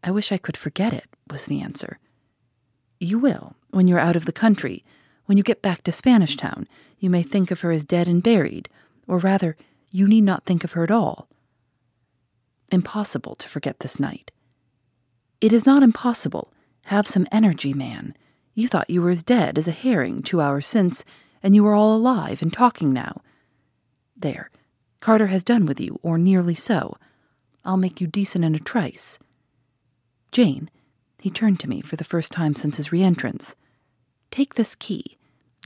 I 0.03 0.11
wish 0.11 0.31
I 0.31 0.37
could 0.37 0.57
forget 0.57 0.93
it, 0.93 1.05
was 1.29 1.45
the 1.45 1.61
answer. 1.61 1.99
You 2.99 3.19
will, 3.19 3.55
when 3.71 3.87
you're 3.87 3.99
out 3.99 4.15
of 4.15 4.25
the 4.25 4.31
country. 4.31 4.83
When 5.25 5.37
you 5.37 5.43
get 5.43 5.61
back 5.61 5.81
to 5.83 5.91
Spanish 5.91 6.37
Town, 6.37 6.67
you 6.99 7.09
may 7.09 7.23
think 7.23 7.51
of 7.51 7.61
her 7.61 7.71
as 7.71 7.83
dead 7.83 8.07
and 8.07 8.21
buried, 8.21 8.69
or 9.07 9.17
rather, 9.17 9.57
you 9.89 10.07
need 10.07 10.23
not 10.23 10.45
think 10.45 10.63
of 10.63 10.73
her 10.73 10.83
at 10.83 10.91
all. 10.91 11.27
Impossible 12.71 13.35
to 13.35 13.49
forget 13.49 13.79
this 13.79 13.99
night. 13.99 14.31
It 15.41 15.51
is 15.51 15.65
not 15.65 15.83
impossible. 15.83 16.53
Have 16.85 17.07
some 17.07 17.27
energy, 17.31 17.73
man. 17.73 18.15
You 18.53 18.67
thought 18.67 18.89
you 18.89 19.01
were 19.01 19.09
as 19.09 19.23
dead 19.23 19.57
as 19.57 19.67
a 19.67 19.71
herring 19.71 20.21
two 20.21 20.41
hours 20.41 20.67
since, 20.67 21.03
and 21.43 21.53
you 21.53 21.65
are 21.67 21.73
all 21.73 21.95
alive 21.95 22.41
and 22.41 22.53
talking 22.53 22.93
now. 22.93 23.21
There, 24.15 24.49
Carter 24.99 25.27
has 25.27 25.43
done 25.43 25.65
with 25.65 25.79
you, 25.79 25.99
or 26.01 26.17
nearly 26.17 26.55
so. 26.55 26.97
I'll 27.63 27.77
make 27.77 28.01
you 28.01 28.07
decent 28.07 28.45
in 28.45 28.55
a 28.55 28.59
trice. 28.59 29.19
Jane, 30.31 30.69
he 31.19 31.29
turned 31.29 31.59
to 31.61 31.69
me 31.69 31.81
for 31.81 31.95
the 31.95 32.03
first 32.03 32.31
time 32.31 32.55
since 32.55 32.77
his 32.77 32.89
reentrance. 32.89 33.55
Take 34.31 34.55
this 34.55 34.75
key. 34.75 35.17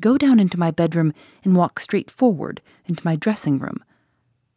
Go 0.01 0.17
down 0.17 0.39
into 0.39 0.59
my 0.59 0.71
bedroom 0.71 1.13
and 1.43 1.55
walk 1.55 1.79
straight 1.79 2.09
forward 2.09 2.61
into 2.85 3.03
my 3.03 3.15
dressing 3.15 3.59
room. 3.59 3.83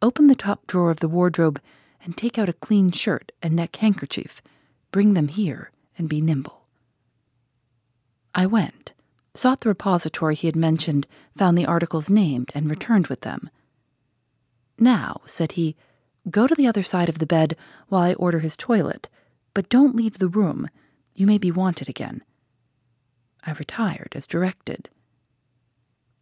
Open 0.01 0.27
the 0.27 0.35
top 0.35 0.67
drawer 0.67 0.91
of 0.91 0.99
the 0.99 1.09
wardrobe 1.09 1.61
and 2.03 2.15
take 2.15 2.37
out 2.37 2.49
a 2.49 2.53
clean 2.53 2.91
shirt 2.91 3.31
and 3.41 3.55
neck 3.55 3.75
handkerchief. 3.77 4.41
Bring 4.91 5.13
them 5.13 5.27
here 5.27 5.71
and 5.97 6.07
be 6.07 6.21
nimble. 6.21 6.67
I 8.35 8.45
went, 8.45 8.93
sought 9.33 9.61
the 9.61 9.69
repository 9.69 10.35
he 10.35 10.47
had 10.47 10.55
mentioned, 10.55 11.07
found 11.37 11.57
the 11.57 11.65
articles 11.65 12.09
named, 12.09 12.51
and 12.53 12.69
returned 12.69 13.07
with 13.07 13.21
them. 13.21 13.49
Now, 14.79 15.21
said 15.25 15.53
he, 15.53 15.75
go 16.29 16.47
to 16.47 16.55
the 16.55 16.67
other 16.67 16.83
side 16.83 17.09
of 17.09 17.19
the 17.19 17.25
bed 17.25 17.55
while 17.87 18.01
I 18.01 18.13
order 18.13 18.39
his 18.39 18.57
toilet, 18.57 19.09
but 19.53 19.69
don't 19.69 19.95
leave 19.95 20.19
the 20.19 20.27
room. 20.27 20.67
You 21.15 21.27
may 21.27 21.37
be 21.37 21.51
wanted 21.51 21.89
again. 21.89 22.23
I 23.45 23.51
retired 23.51 24.13
as 24.15 24.25
directed. 24.25 24.89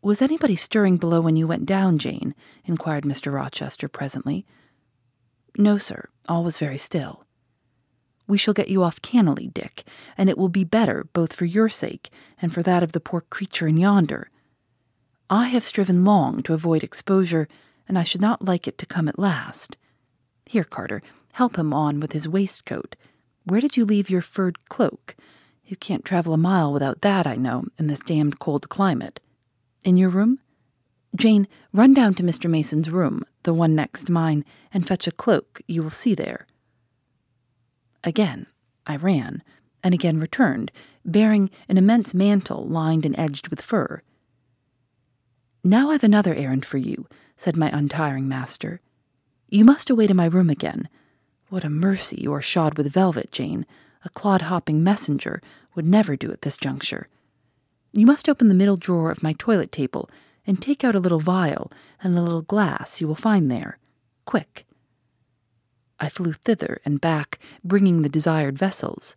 Was 0.01 0.21
anybody 0.21 0.55
stirring 0.55 0.97
below 0.97 1.21
when 1.21 1.35
you 1.35 1.47
went 1.47 1.67
down, 1.67 1.99
Jane? 1.99 2.33
inquired 2.65 3.03
Mr. 3.03 3.31
Rochester 3.31 3.87
presently. 3.87 4.45
No, 5.57 5.77
sir. 5.77 6.09
All 6.27 6.43
was 6.43 6.57
very 6.57 6.77
still. 6.77 7.25
We 8.27 8.37
shall 8.37 8.53
get 8.53 8.69
you 8.69 8.81
off 8.81 9.01
cannily, 9.01 9.49
Dick, 9.49 9.83
and 10.17 10.29
it 10.29 10.37
will 10.37 10.49
be 10.49 10.63
better 10.63 11.03
both 11.13 11.33
for 11.33 11.45
your 11.45 11.69
sake 11.69 12.09
and 12.41 12.53
for 12.53 12.63
that 12.63 12.81
of 12.81 12.93
the 12.93 12.99
poor 12.99 13.21
creature 13.21 13.67
in 13.67 13.77
yonder. 13.77 14.29
I 15.29 15.47
have 15.49 15.63
striven 15.63 16.03
long 16.03 16.41
to 16.43 16.53
avoid 16.53 16.83
exposure, 16.83 17.47
and 17.87 17.97
I 17.97 18.03
should 18.03 18.21
not 18.21 18.45
like 18.45 18.67
it 18.67 18.77
to 18.79 18.85
come 18.85 19.07
at 19.07 19.19
last. 19.19 19.77
Here, 20.45 20.63
Carter, 20.63 21.01
help 21.33 21.57
him 21.57 21.73
on 21.73 21.99
with 21.99 22.13
his 22.13 22.27
waistcoat. 22.27 22.95
Where 23.45 23.61
did 23.61 23.77
you 23.77 23.85
leave 23.85 24.09
your 24.09 24.21
furred 24.21 24.57
cloak? 24.69 25.15
You 25.65 25.75
can't 25.77 26.03
travel 26.05 26.33
a 26.33 26.37
mile 26.37 26.73
without 26.73 27.01
that, 27.01 27.25
I 27.25 27.35
know, 27.35 27.65
in 27.79 27.87
this 27.87 28.01
damned 28.01 28.39
cold 28.39 28.69
climate. 28.69 29.19
In 29.83 29.97
your 29.97 30.09
room? 30.09 30.39
Jane, 31.15 31.47
run 31.73 31.93
down 31.93 32.13
to 32.15 32.23
Mr. 32.23 32.49
Mason's 32.49 32.89
room, 32.89 33.23
the 33.43 33.53
one 33.53 33.75
next 33.75 34.09
mine, 34.09 34.45
and 34.73 34.87
fetch 34.87 35.07
a 35.07 35.11
cloak 35.11 35.61
you 35.67 35.83
will 35.83 35.91
see 35.91 36.15
there. 36.15 36.47
Again, 38.03 38.47
I 38.85 38.95
ran, 38.95 39.43
and 39.83 39.93
again 39.93 40.19
returned, 40.19 40.71
bearing 41.05 41.49
an 41.67 41.77
immense 41.77 42.13
mantle 42.13 42.67
lined 42.67 43.05
and 43.05 43.17
edged 43.17 43.49
with 43.49 43.61
fur. 43.61 44.01
Now 45.63 45.91
I've 45.91 46.03
another 46.03 46.33
errand 46.33 46.65
for 46.65 46.77
you, 46.77 47.07
said 47.41 47.57
my 47.57 47.75
untiring 47.75 48.27
master. 48.27 48.81
You 49.49 49.65
must 49.65 49.89
away 49.89 50.05
to 50.05 50.13
my 50.13 50.25
room 50.25 50.51
again. 50.51 50.87
What 51.49 51.63
a 51.63 51.71
mercy 51.71 52.17
you 52.21 52.31
are 52.33 52.41
shod 52.41 52.77
with 52.77 52.93
velvet, 52.93 53.31
Jane. 53.31 53.65
A 54.05 54.09
clod 54.09 54.43
hopping 54.43 54.83
messenger 54.83 55.41
would 55.73 55.87
never 55.87 56.15
do 56.15 56.31
at 56.31 56.43
this 56.43 56.55
juncture. 56.55 57.07
You 57.93 58.05
must 58.05 58.29
open 58.29 58.47
the 58.47 58.53
middle 58.53 58.77
drawer 58.77 59.09
of 59.09 59.23
my 59.23 59.33
toilet 59.33 59.71
table 59.71 60.07
and 60.45 60.61
take 60.61 60.83
out 60.83 60.93
a 60.93 60.99
little 60.99 61.19
vial 61.19 61.71
and 62.03 62.15
a 62.15 62.21
little 62.21 62.43
glass 62.43 63.01
you 63.01 63.07
will 63.07 63.15
find 63.15 63.49
there. 63.49 63.79
Quick. 64.25 64.67
I 65.99 66.09
flew 66.09 66.33
thither 66.33 66.79
and 66.85 67.01
back, 67.01 67.39
bringing 67.63 68.03
the 68.03 68.09
desired 68.09 68.55
vessels. 68.55 69.15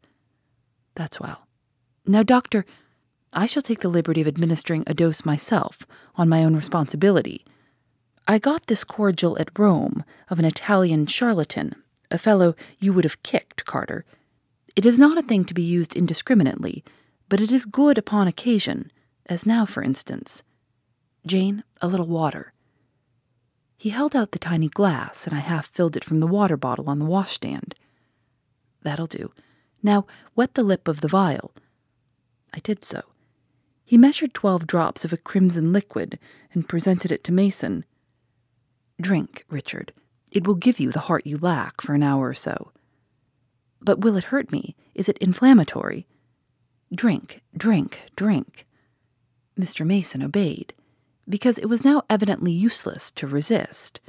That's 0.95 1.21
well. 1.21 1.47
Now, 2.07 2.23
doctor, 2.23 2.65
I 3.35 3.45
shall 3.45 3.63
take 3.63 3.81
the 3.81 3.89
liberty 3.91 4.23
of 4.23 4.27
administering 4.27 4.83
a 4.87 4.95
dose 4.95 5.27
myself, 5.27 5.87
on 6.17 6.31
my 6.31 6.43
own 6.43 6.57
responsibility. 6.57 7.45
I 8.27 8.39
got 8.39 8.67
this 8.67 8.85
cordial 8.85 9.39
at 9.39 9.59
Rome 9.59 10.03
of 10.31 10.39
an 10.39 10.47
Italian 10.47 11.07
charlatan, 11.07 11.75
a 12.11 12.17
fellow 12.17 12.55
you 12.79 12.93
would 12.95 13.05
have 13.05 13.23
kicked, 13.23 13.67
Carter. 13.67 14.07
It 14.75 14.87
is 14.87 14.99
not 14.99 15.19
a 15.19 15.23
thing 15.23 15.45
to 15.45 15.55
be 15.55 15.63
used 15.63 15.95
indiscriminately, 15.95 16.83
but 17.29 17.41
it 17.41 17.53
is 17.53 17.67
good 17.67 17.99
upon 17.99 18.27
occasion, 18.27 18.91
as 19.27 19.45
now, 19.45 19.67
for 19.67 19.83
instance. 19.83 20.43
Jane, 21.27 21.65
a 21.83 21.89
little 21.89 22.07
water. 22.07 22.55
He 23.77 23.91
held 23.91 24.17
out 24.17 24.33
the 24.33 24.39
tiny 24.39 24.69
glass, 24.69 25.27
and 25.27 25.37
I 25.37 25.41
half 25.41 25.67
filled 25.67 25.95
it 25.95 26.05
from 26.05 26.21
the 26.21 26.27
water 26.27 26.57
bottle 26.57 26.89
on 26.89 26.99
the 26.99 27.05
washstand. 27.05 27.75
That'll 28.83 29.07
do. 29.07 29.33
Now, 29.83 30.07
wet 30.35 30.55
the 30.55 30.63
lip 30.63 30.89
of 30.89 31.03
the 31.03 31.09
vial. 31.09 31.53
I 32.55 32.61
did 32.61 32.85
so. 32.85 33.03
He 33.85 33.99
measured 33.99 34.33
twelve 34.33 34.67
drops 34.67 35.05
of 35.05 35.13
a 35.13 35.19
crimson 35.19 35.75
liquid 35.75 36.19
and 36.55 36.67
presented 36.67 37.13
it 37.13 37.23
to 37.25 37.33
Mason. 37.33 37.85
Drink, 39.01 39.45
Richard. 39.49 39.93
It 40.31 40.47
will 40.47 40.55
give 40.55 40.81
you 40.81 40.91
the 40.91 41.01
heart 41.01 41.27
you 41.27 41.37
lack 41.37 41.81
for 41.81 41.95
an 41.95 42.03
hour 42.03 42.29
or 42.29 42.35
so. 42.35 42.73
But 43.81 44.01
will 44.01 44.17
it 44.17 44.25
hurt 44.25 44.53
me? 44.53 44.77
Is 44.95 45.09
it 45.09 45.19
inflammatory? 45.19 46.07
Drink, 46.95 47.43
drink, 47.57 48.03
drink. 48.17 48.67
Mr. 49.59 49.87
Mason 49.87 50.23
obeyed 50.23 50.75
because 51.29 51.59
it 51.59 51.69
was 51.69 51.85
now 51.85 52.03
evidently 52.11 52.53
useless 52.53 53.11
to 53.13 53.27
resist. 53.27 54.01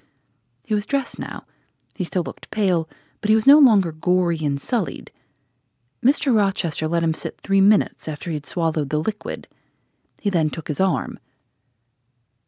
He 0.68 0.74
was 0.74 0.86
dressed 0.86 1.20
now. 1.20 1.46
He 1.96 2.04
still 2.04 2.24
looked 2.24 2.52
pale, 2.52 2.90
but 3.22 3.30
he 3.30 3.36
was 3.36 3.48
no 3.48 3.58
longer 3.58 3.92
gory 3.92 4.40
and 4.44 4.60
sullied. 4.60 5.12
Mr. 6.04 6.36
Rochester 6.36 6.88
let 6.88 7.04
him 7.04 7.14
sit 7.14 7.40
three 7.42 7.62
minutes 7.62 8.08
after 8.08 8.30
he 8.30 8.36
had 8.36 8.46
swallowed 8.46 8.90
the 8.90 9.00
liquid. 9.00 9.48
He 10.20 10.30
then 10.30 10.50
took 10.50 10.68
his 10.68 10.82
arm. 10.82 11.20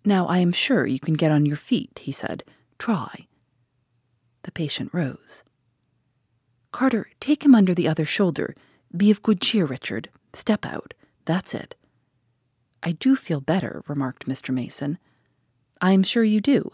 Now 0.07 0.25
I 0.25 0.37
am 0.37 0.53
sure 0.53 0.87
you 0.87 1.01
can 1.01 1.15
get 1.15 1.33
on 1.33 1.45
your 1.45 1.57
feet, 1.57 1.99
he 2.01 2.13
said. 2.13 2.45
Try. 2.79 3.27
The 4.43 4.53
patient 4.53 4.91
rose. 4.93 5.43
Carter, 6.71 7.09
take 7.19 7.43
him 7.43 7.53
under 7.53 7.73
the 7.73 7.89
other 7.89 8.05
shoulder. 8.05 8.55
Be 8.95 9.11
of 9.11 9.21
good 9.21 9.41
cheer, 9.41 9.65
Richard. 9.65 10.09
Step 10.31 10.65
out. 10.65 10.93
That's 11.25 11.53
it. 11.53 11.75
I 12.81 12.93
do 12.93 13.17
feel 13.17 13.41
better, 13.41 13.83
remarked 13.89 14.29
Mr. 14.29 14.53
Mason. 14.53 14.97
I 15.81 15.91
am 15.91 16.03
sure 16.03 16.23
you 16.23 16.39
do. 16.39 16.71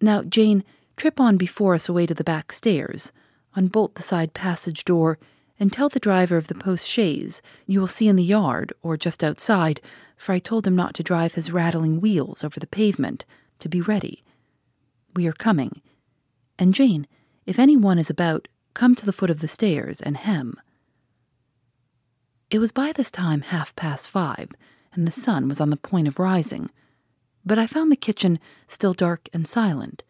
Now, 0.00 0.22
Jane, 0.22 0.62
trip 0.96 1.18
on 1.18 1.36
before 1.36 1.74
us 1.74 1.88
away 1.88 2.06
to 2.06 2.14
the 2.14 2.22
back 2.22 2.52
stairs, 2.52 3.10
unbolt 3.56 3.96
the 3.96 4.02
side 4.04 4.32
passage 4.32 4.84
door, 4.84 5.18
and 5.58 5.72
tell 5.72 5.88
the 5.88 5.98
driver 5.98 6.36
of 6.36 6.46
the 6.46 6.54
post 6.54 6.86
chaise 6.86 7.42
you 7.66 7.80
will 7.80 7.88
see 7.88 8.06
in 8.06 8.14
the 8.14 8.22
yard 8.22 8.72
or 8.80 8.96
just 8.96 9.24
outside, 9.24 9.80
for 10.16 10.32
I 10.32 10.38
told 10.38 10.66
him 10.66 10.76
not 10.76 10.94
to 10.94 11.02
drive 11.02 11.34
his 11.34 11.52
rattling 11.52 12.00
wheels 12.00 12.44
over 12.44 12.60
the 12.60 12.66
pavement, 12.66 13.24
to 13.58 13.68
be 13.68 13.80
ready. 13.80 14.24
We 15.14 15.26
are 15.26 15.32
coming. 15.32 15.80
And 16.58 16.74
Jane, 16.74 17.06
if 17.46 17.58
any 17.58 17.76
one 17.76 17.98
is 17.98 18.10
about, 18.10 18.48
come 18.74 18.94
to 18.94 19.06
the 19.06 19.12
foot 19.12 19.30
of 19.30 19.40
the 19.40 19.48
stairs 19.48 20.00
and 20.00 20.16
hem. 20.16 20.60
It 22.50 22.58
was 22.58 22.72
by 22.72 22.92
this 22.92 23.10
time 23.10 23.42
half 23.42 23.74
past 23.76 24.08
five 24.08 24.50
and 24.94 25.06
the 25.06 25.12
sun 25.12 25.48
was 25.48 25.60
on 25.60 25.70
the 25.70 25.76
point 25.76 26.08
of 26.08 26.18
rising, 26.18 26.70
but 27.44 27.58
I 27.58 27.66
found 27.66 27.90
the 27.90 27.96
kitchen 27.96 28.38
still 28.68 28.94
dark 28.94 29.28
and 29.32 29.46
silent. 29.46 30.02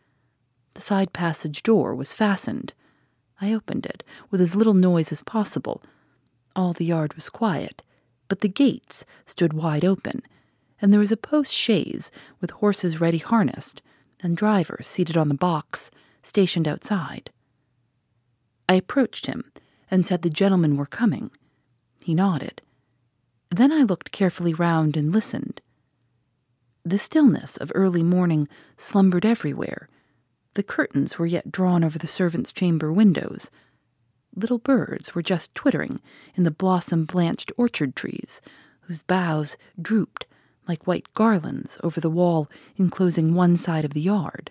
The 0.75 0.81
side 0.81 1.13
passage 1.13 1.63
door 1.63 1.95
was 1.95 2.13
fastened. 2.13 2.75
I 3.41 3.53
opened 3.53 3.87
it 3.87 4.05
with 4.31 4.41
as 4.41 4.55
little 4.55 4.75
noise 4.75 5.11
as 5.11 5.23
possible. 5.23 5.83
All 6.55 6.73
the 6.73 6.85
yard 6.85 7.15
was 7.15 7.31
quiet. 7.31 7.83
But 8.29 8.41
the 8.41 8.49
gates 8.49 9.05
stood 9.27 9.53
wide 9.53 9.85
open, 9.85 10.23
and 10.81 10.93
there 10.93 11.01
was 11.01 11.13
a 11.13 11.17
post 11.17 11.53
chaise 11.53 12.11
with 12.41 12.51
horses 12.51 13.01
ready 13.01 13.19
harnessed, 13.19 13.83
and 14.23 14.37
drivers 14.37 14.87
seated 14.87 15.17
on 15.17 15.29
the 15.29 15.35
box, 15.35 15.91
stationed 16.23 16.67
outside. 16.67 17.31
I 18.69 18.75
approached 18.75 19.27
him 19.27 19.53
and 19.91 20.05
said 20.05 20.23
the 20.23 20.31
gentlemen 20.31 20.77
were 20.77 20.87
coming. 20.87 21.31
He 22.03 22.15
nodded. 22.15 22.63
Then 23.51 23.73
I 23.73 23.83
looked 23.83 24.11
carefully 24.11 24.55
round 24.55 24.97
and 24.97 25.13
listened. 25.13 25.61
The 26.85 26.99
stillness 26.99 27.57
of 27.57 27.73
early 27.75 28.03
morning 28.03 28.49
slumbered 28.77 29.25
everywhere. 29.25 29.89
The 30.55 30.63
curtains 30.63 31.19
were 31.19 31.27
yet 31.27 31.51
drawn 31.51 31.85
over 31.85 31.99
the 31.99 32.07
servants' 32.07 32.53
chamber 32.53 32.93
windows. 32.93 33.51
Little 34.37 34.59
birds 34.59 35.15
were 35.15 35.23
just 35.23 35.55
twittering 35.55 36.01
in 36.35 36.45
the 36.45 36.51
blossom 36.51 37.05
blanched 37.05 37.53
orchard 37.57 37.95
trees, 37.95 38.41
whose 38.83 39.03
boughs 39.03 39.57
drooped 39.81 40.27
like 40.67 40.87
white 40.87 41.13
garlands 41.15 41.79
over 41.83 42.01
the 42.01 42.11
wall 42.11 42.51
enclosing 42.77 43.35
one 43.35 43.57
side 43.57 43.85
of 43.85 43.93
the 43.93 44.01
yard. 44.01 44.51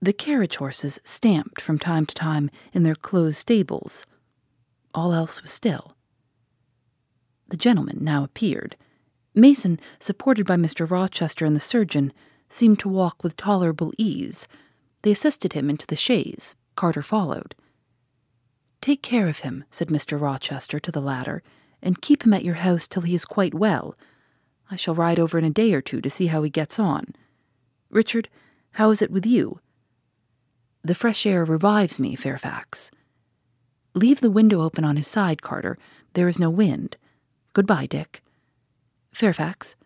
The 0.00 0.12
carriage 0.12 0.56
horses 0.56 1.00
stamped 1.04 1.60
from 1.60 1.78
time 1.78 2.06
to 2.06 2.14
time 2.14 2.50
in 2.72 2.84
their 2.84 2.94
closed 2.94 3.36
stables. 3.36 4.06
All 4.94 5.12
else 5.12 5.42
was 5.42 5.50
still. 5.50 5.96
The 7.48 7.56
gentleman 7.56 7.98
now 8.00 8.24
appeared. 8.24 8.76
Mason, 9.34 9.78
supported 9.98 10.46
by 10.46 10.56
Mr. 10.56 10.88
Rochester 10.88 11.44
and 11.44 11.54
the 11.54 11.60
surgeon, 11.60 12.12
seemed 12.48 12.78
to 12.80 12.88
walk 12.88 13.22
with 13.22 13.36
tolerable 13.36 13.92
ease. 13.98 14.48
They 15.02 15.10
assisted 15.10 15.52
him 15.52 15.68
into 15.68 15.86
the 15.86 15.96
chaise. 15.96 16.56
Carter 16.76 17.02
followed. 17.02 17.54
Take 18.80 19.02
care 19.02 19.28
of 19.28 19.40
him, 19.40 19.64
said 19.70 19.88
Mr. 19.88 20.20
Rochester 20.20 20.80
to 20.80 20.90
the 20.90 21.00
latter, 21.00 21.42
and 21.82 22.00
keep 22.00 22.24
him 22.24 22.32
at 22.32 22.44
your 22.44 22.56
house 22.56 22.88
till 22.88 23.02
he 23.02 23.14
is 23.14 23.24
quite 23.24 23.54
well. 23.54 23.96
I 24.70 24.76
shall 24.76 24.94
ride 24.94 25.18
over 25.18 25.38
in 25.38 25.44
a 25.44 25.50
day 25.50 25.74
or 25.74 25.80
two 25.82 26.00
to 26.00 26.10
see 26.10 26.28
how 26.28 26.42
he 26.42 26.50
gets 26.50 26.78
on. 26.78 27.06
Richard, 27.90 28.28
how 28.72 28.90
is 28.90 29.02
it 29.02 29.10
with 29.10 29.26
you? 29.26 29.60
The 30.82 30.94
fresh 30.94 31.26
air 31.26 31.44
revives 31.44 31.98
me, 31.98 32.14
Fairfax. 32.14 32.90
Leave 33.94 34.20
the 34.20 34.30
window 34.30 34.62
open 34.62 34.84
on 34.84 34.96
his 34.96 35.08
side, 35.08 35.42
Carter. 35.42 35.76
There 36.14 36.28
is 36.28 36.38
no 36.38 36.48
wind. 36.48 36.96
Goodbye, 37.52 37.86
Dick. 37.86 38.22
Fairfax. 39.12 39.76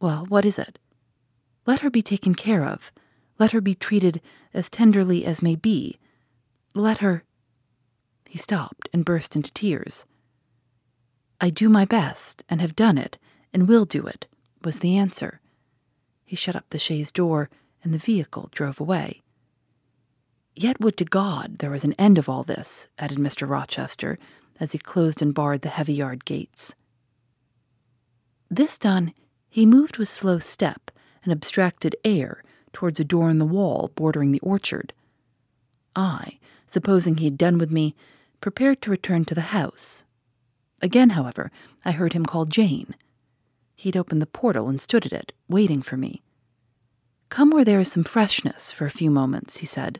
Well, 0.00 0.24
what 0.28 0.44
is 0.44 0.58
it? 0.58 0.78
Let 1.66 1.80
her 1.80 1.90
be 1.90 2.02
taken 2.02 2.34
care 2.34 2.64
of. 2.64 2.92
Let 3.38 3.52
her 3.52 3.60
be 3.60 3.74
treated 3.74 4.22
as 4.54 4.70
tenderly 4.70 5.26
as 5.26 5.42
may 5.42 5.56
be. 5.56 5.98
Let 6.74 6.98
her. 6.98 7.24
He 8.28 8.38
stopped 8.38 8.88
and 8.92 9.04
burst 9.04 9.36
into 9.36 9.52
tears. 9.52 10.04
I 11.40 11.50
do 11.50 11.68
my 11.68 11.84
best, 11.84 12.44
and 12.48 12.60
have 12.60 12.76
done 12.76 12.98
it, 12.98 13.18
and 13.52 13.68
will 13.68 13.84
do 13.84 14.06
it, 14.06 14.26
was 14.62 14.78
the 14.78 14.96
answer. 14.96 15.40
He 16.24 16.36
shut 16.36 16.56
up 16.56 16.68
the 16.70 16.78
chaise 16.78 17.12
door, 17.12 17.50
and 17.82 17.92
the 17.92 17.98
vehicle 17.98 18.48
drove 18.52 18.80
away. 18.80 19.22
Yet 20.54 20.80
would 20.80 20.96
to 20.96 21.04
God 21.04 21.58
there 21.58 21.70
was 21.70 21.84
an 21.84 21.92
end 21.94 22.16
of 22.16 22.28
all 22.28 22.42
this, 22.42 22.88
added 22.98 23.18
Mr. 23.18 23.48
Rochester, 23.48 24.18
as 24.58 24.72
he 24.72 24.78
closed 24.78 25.20
and 25.20 25.34
barred 25.34 25.62
the 25.62 25.68
heavy 25.68 25.92
yard 25.92 26.24
gates. 26.24 26.74
This 28.50 28.78
done, 28.78 29.12
he 29.48 29.66
moved 29.66 29.98
with 29.98 30.08
slow 30.08 30.38
step 30.38 30.90
and 31.22 31.32
abstracted 31.32 31.96
air 32.04 32.42
towards 32.72 32.98
a 32.98 33.04
door 33.04 33.28
in 33.28 33.38
the 33.38 33.44
wall 33.44 33.90
bordering 33.94 34.32
the 34.32 34.40
orchard. 34.40 34.92
I, 35.94 36.38
supposing 36.66 37.16
he 37.16 37.24
had 37.24 37.38
done 37.38 37.58
with 37.58 37.70
me, 37.70 37.94
prepared 38.46 38.80
to 38.80 38.92
return 38.92 39.24
to 39.24 39.34
the 39.34 39.50
house. 39.50 40.04
Again, 40.80 41.10
however, 41.10 41.50
I 41.84 41.90
heard 41.90 42.12
him 42.12 42.24
call 42.24 42.44
Jane. 42.44 42.94
He'd 43.74 43.96
opened 43.96 44.22
the 44.22 44.26
portal 44.40 44.68
and 44.68 44.80
stood 44.80 45.04
at 45.04 45.12
it, 45.12 45.32
waiting 45.48 45.82
for 45.82 45.96
me. 45.96 46.22
Come 47.28 47.50
where 47.50 47.64
there 47.64 47.80
is 47.80 47.90
some 47.90 48.04
freshness 48.04 48.70
for 48.70 48.86
a 48.86 48.98
few 48.98 49.10
moments, 49.10 49.56
he 49.56 49.66
said, 49.66 49.98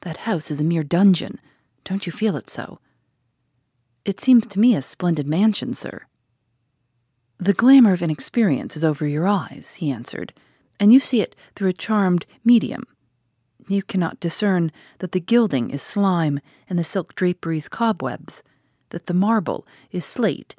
that 0.00 0.24
house 0.24 0.50
is 0.50 0.58
a 0.58 0.64
mere 0.64 0.82
dungeon. 0.82 1.38
Don't 1.84 2.06
you 2.06 2.12
feel 2.12 2.34
it 2.34 2.48
so? 2.48 2.78
It 4.06 4.20
seems 4.20 4.46
to 4.46 4.58
me 4.58 4.74
a 4.74 4.80
splendid 4.80 5.26
mansion, 5.26 5.74
sir. 5.74 6.06
The 7.36 7.52
glamour 7.52 7.92
of 7.92 8.00
inexperience 8.00 8.74
is 8.74 8.86
over 8.86 9.06
your 9.06 9.28
eyes, 9.28 9.74
he 9.80 9.90
answered, 9.90 10.32
and 10.80 10.94
you 10.94 10.98
see 10.98 11.20
it 11.20 11.36
through 11.54 11.68
a 11.68 11.74
charmed 11.74 12.24
medium. 12.42 12.84
You 13.68 13.82
cannot 13.82 14.20
discern 14.20 14.72
that 14.98 15.12
the 15.12 15.20
gilding 15.20 15.70
is 15.70 15.82
slime 15.82 16.40
and 16.68 16.78
the 16.78 16.84
silk 16.84 17.14
draperies 17.14 17.68
cobwebs, 17.68 18.42
that 18.90 19.06
the 19.06 19.14
marble 19.14 19.66
is 19.90 20.04
slate 20.04 20.54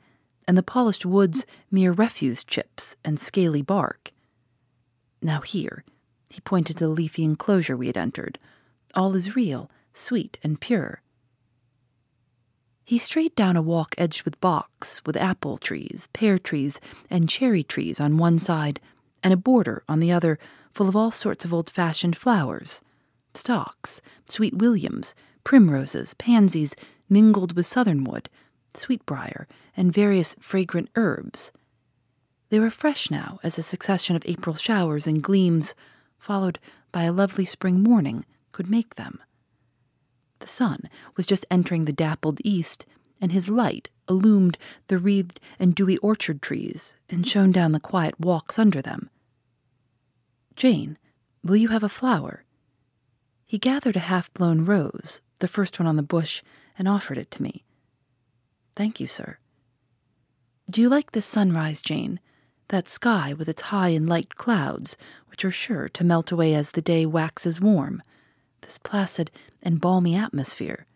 and 0.47 0.57
the 0.57 0.63
polished 0.63 1.05
woods 1.05 1.45
mere 1.71 1.91
refuse 1.91 2.43
chips 2.43 2.95
and 3.03 3.19
scaly 3.19 3.61
bark. 3.61 4.11
Now 5.21 5.41
here, 5.41 5.83
he 6.29 6.41
pointed 6.41 6.77
to 6.77 6.85
the 6.85 6.89
leafy 6.89 7.23
enclosure 7.23 7.77
we 7.77 7.87
had 7.87 7.97
entered, 7.97 8.39
all 8.93 9.15
is 9.15 9.35
real, 9.35 9.69
sweet, 9.93 10.37
and 10.43 10.59
pure. 10.59 11.01
He 12.85 12.97
strayed 12.97 13.35
down 13.35 13.55
a 13.55 13.61
walk 13.61 13.95
edged 13.97 14.23
with 14.23 14.41
box, 14.41 15.01
with 15.05 15.15
apple 15.15 15.57
trees, 15.57 16.09
pear 16.13 16.37
trees, 16.37 16.81
and 17.09 17.29
cherry 17.29 17.63
trees 17.63 17.99
on 17.99 18.17
one 18.17 18.39
side, 18.39 18.81
and 19.23 19.33
a 19.33 19.37
border 19.37 19.83
on 19.87 19.99
the 19.99 20.11
other 20.11 20.37
full 20.73 20.89
of 20.89 20.95
all 20.95 21.11
sorts 21.11 21.45
of 21.45 21.53
old 21.53 21.69
fashioned 21.69 22.17
flowers 22.17 22.81
stocks, 23.35 24.01
sweet 24.27 24.55
williams, 24.55 25.15
primroses, 25.43 26.13
pansies, 26.13 26.75
mingled 27.09 27.55
with 27.55 27.67
southernwood, 27.67 28.29
sweetbrier, 28.75 29.47
and 29.75 29.93
various 29.93 30.35
fragrant 30.39 30.89
herbs. 30.95 31.51
They 32.49 32.59
were 32.59 32.69
fresh 32.69 33.09
now 33.09 33.39
as 33.43 33.57
a 33.57 33.63
succession 33.63 34.15
of 34.15 34.23
April 34.25 34.55
showers 34.55 35.07
and 35.07 35.23
gleams, 35.23 35.75
followed 36.17 36.59
by 36.91 37.03
a 37.03 37.11
lovely 37.11 37.45
spring 37.45 37.81
morning, 37.81 38.25
could 38.51 38.69
make 38.69 38.95
them. 38.95 39.19
The 40.39 40.47
sun 40.47 40.89
was 41.15 41.25
just 41.25 41.45
entering 41.49 41.85
the 41.85 41.93
dappled 41.93 42.39
east, 42.43 42.85
and 43.19 43.31
his 43.31 43.49
light 43.49 43.89
illumined 44.09 44.57
the 44.87 44.97
wreathed 44.97 45.39
and 45.57 45.73
dewy 45.73 45.97
orchard 45.97 46.41
trees 46.41 46.93
and 47.09 47.25
shone 47.27 47.51
down 47.51 47.71
the 47.71 47.79
quiet 47.79 48.19
walks 48.19 48.59
under 48.59 48.81
them. 48.81 49.09
Jane, 50.55 50.97
will 51.43 51.55
you 51.55 51.69
have 51.69 51.83
a 51.83 51.89
flower? 51.89 52.42
He 53.53 53.59
gathered 53.59 53.95
a 53.95 54.09
half 54.09 54.33
blown 54.33 54.65
rose, 54.65 55.21
the 55.37 55.47
first 55.47 55.79
one 55.79 55.85
on 55.85 55.95
the 55.95 56.01
bush, 56.01 56.41
and 56.75 56.87
offered 56.87 57.19
it 57.19 57.29
to 57.29 57.43
me. 57.43 57.63
Thank 58.75 58.99
you, 58.99 59.05
sir. 59.05 59.37
Do 60.71 60.81
you 60.81 60.89
like 60.89 61.11
this 61.11 61.27
sunrise, 61.27 61.79
Jane? 61.79 62.19
That 62.69 62.89
sky 62.89 63.31
with 63.31 63.47
its 63.47 63.61
high 63.69 63.89
and 63.89 64.09
light 64.09 64.33
clouds, 64.37 64.97
which 65.27 65.45
are 65.45 65.51
sure 65.51 65.87
to 65.89 66.03
melt 66.03 66.31
away 66.31 66.55
as 66.55 66.71
the 66.71 66.81
day 66.81 67.05
waxes 67.05 67.61
warm 67.61 68.01
this 68.61 68.79
placid 68.79 69.29
and 69.61 69.79
balmy 69.79 70.15
atmosphere. 70.15 70.87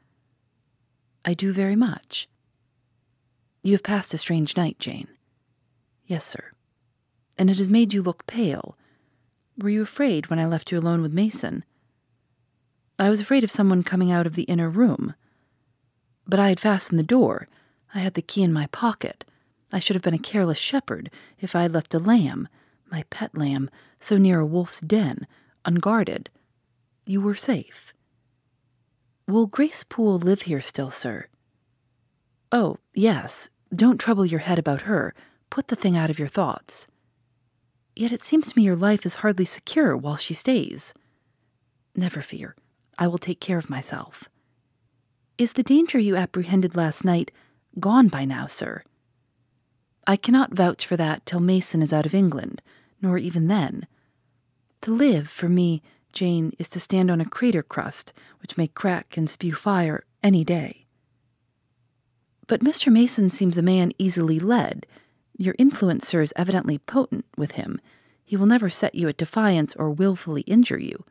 I 1.24 1.36
do 1.36 1.54
very 1.54 1.76
much. 1.76 2.28
You 3.62 3.74
have 3.74 3.84
passed 3.84 4.15
a 4.15 4.17
strange 4.17 4.58
night, 4.58 4.80
Jane. 4.80 5.10
Yes, 6.08 6.26
sir. 6.26 6.54
And 7.38 7.52
it 7.52 7.60
has 7.60 7.70
made 7.70 7.93
you 7.93 8.02
look 8.02 8.26
pale. 8.26 8.76
Were 9.60 9.70
you 9.70 9.84
afraid 9.84 10.32
when 10.32 10.39
I 10.39 10.48
left 10.48 10.72
you 10.72 10.80
alone 10.80 11.04
with 11.04 11.13
Mason? 11.13 11.63
I 13.00 13.10
was 13.10 13.22
afraid 13.22 13.44
of 13.44 13.52
someone 13.52 13.84
coming 13.84 14.12
out 14.12 14.26
of 14.28 14.36
the 14.36 14.44
inner 14.44 14.70
room. 14.70 15.14
But 16.26 16.40
I 16.40 16.50
had 16.50 16.60
fastened 16.60 17.00
the 17.00 17.04
door. 17.04 17.48
I 17.94 18.00
had 18.00 18.16
the 18.16 18.22
key 18.22 18.44
in 18.44 18.52
my 18.52 18.68
pocket. 18.68 19.24
I 19.72 19.80
should 19.80 19.96
have 19.96 20.04
been 20.04 20.14
a 20.14 20.20
careless 20.20 20.58
shepherd 20.58 21.10
if 21.40 21.56
I 21.56 21.64
had 21.64 21.74
left 21.74 21.94
a 21.94 22.00
lamb, 22.00 22.48
my 22.92 23.04
pet 23.10 23.38
lamb, 23.38 23.70
so 24.00 24.18
near 24.18 24.40
a 24.40 24.46
wolf's 24.46 24.82
den, 24.82 25.28
unguarded 25.66 26.30
you 27.08 27.22
were 27.22 27.36
safe. 27.36 27.94
Will 29.28 29.48
Grace 29.48 29.84
Poole 29.84 30.20
live 30.20 30.44
here 30.44 30.62
still, 30.62 30.92
sir? 30.92 31.28
Oh, 32.52 32.78
yes. 32.94 33.50
Don't 33.74 34.00
trouble 34.00 34.26
your 34.26 34.40
head 34.40 34.60
about 34.60 34.84
her. 34.84 35.14
Put 35.50 35.68
the 35.68 35.76
thing 35.76 35.98
out 35.98 36.10
of 36.10 36.20
your 36.20 36.28
thoughts. 36.28 36.88
Yet 37.96 38.12
it 38.12 38.22
seems 38.22 38.52
to 38.52 38.58
me 38.58 38.64
your 38.64 38.76
life 38.76 39.06
is 39.06 39.16
hardly 39.16 39.46
secure 39.46 39.98
while 39.98 40.16
she 40.16 40.34
stays. 40.34 40.94
Never 41.96 42.22
fear. 42.22 42.56
I 42.98 43.08
will 43.08 43.18
take 43.18 43.40
care 43.40 43.58
of 43.58 43.70
myself. 43.70 44.30
Is 45.38 45.54
the 45.54 45.64
danger 45.64 46.00
you 46.00 46.16
apprehended 46.16 46.76
last 46.76 47.06
night 47.06 47.32
gone 47.80 48.08
by 48.08 48.26
now, 48.26 48.48
sir? 48.48 48.84
I 50.08 50.16
cannot 50.16 50.54
vouch 50.54 50.88
for 50.88 50.98
that 50.98 51.26
till 51.26 51.40
Mason 51.40 51.82
is 51.82 51.94
out 51.94 52.06
of 52.06 52.16
England, 52.16 52.62
nor 53.02 53.18
even 53.18 53.48
then. 53.48 53.86
To 54.82 54.92
live, 54.92 55.30
for 55.30 55.50
me, 55.50 55.82
Jane, 56.14 56.54
is 56.58 56.70
to 56.70 56.80
stand 56.80 57.12
on 57.12 57.22
a 57.22 57.26
crater 57.26 57.62
crust 57.62 58.14
which 58.42 58.58
may 58.58 58.68
crack 58.68 59.18
and 59.18 59.30
spew 59.30 59.54
fire 59.54 60.04
any 60.24 60.44
day. 60.44 60.88
But 62.48 62.62
Mr. 62.62 62.92
Mason 62.92 63.30
seems 63.30 63.58
a 63.58 63.62
man 63.62 63.92
easily 64.00 64.40
led. 64.40 64.88
Your 65.38 65.54
influence, 65.60 66.08
sir, 66.08 66.22
is 66.22 66.34
evidently 66.36 66.80
potent 66.80 67.26
with 67.36 67.52
him. 67.52 67.80
He 68.24 68.38
will 68.38 68.46
never 68.46 68.70
set 68.70 68.96
you 68.96 69.08
at 69.10 69.18
defiance 69.18 69.76
or 69.76 69.92
wilfully 69.92 70.42
injure 70.42 70.80
you. 70.80 71.04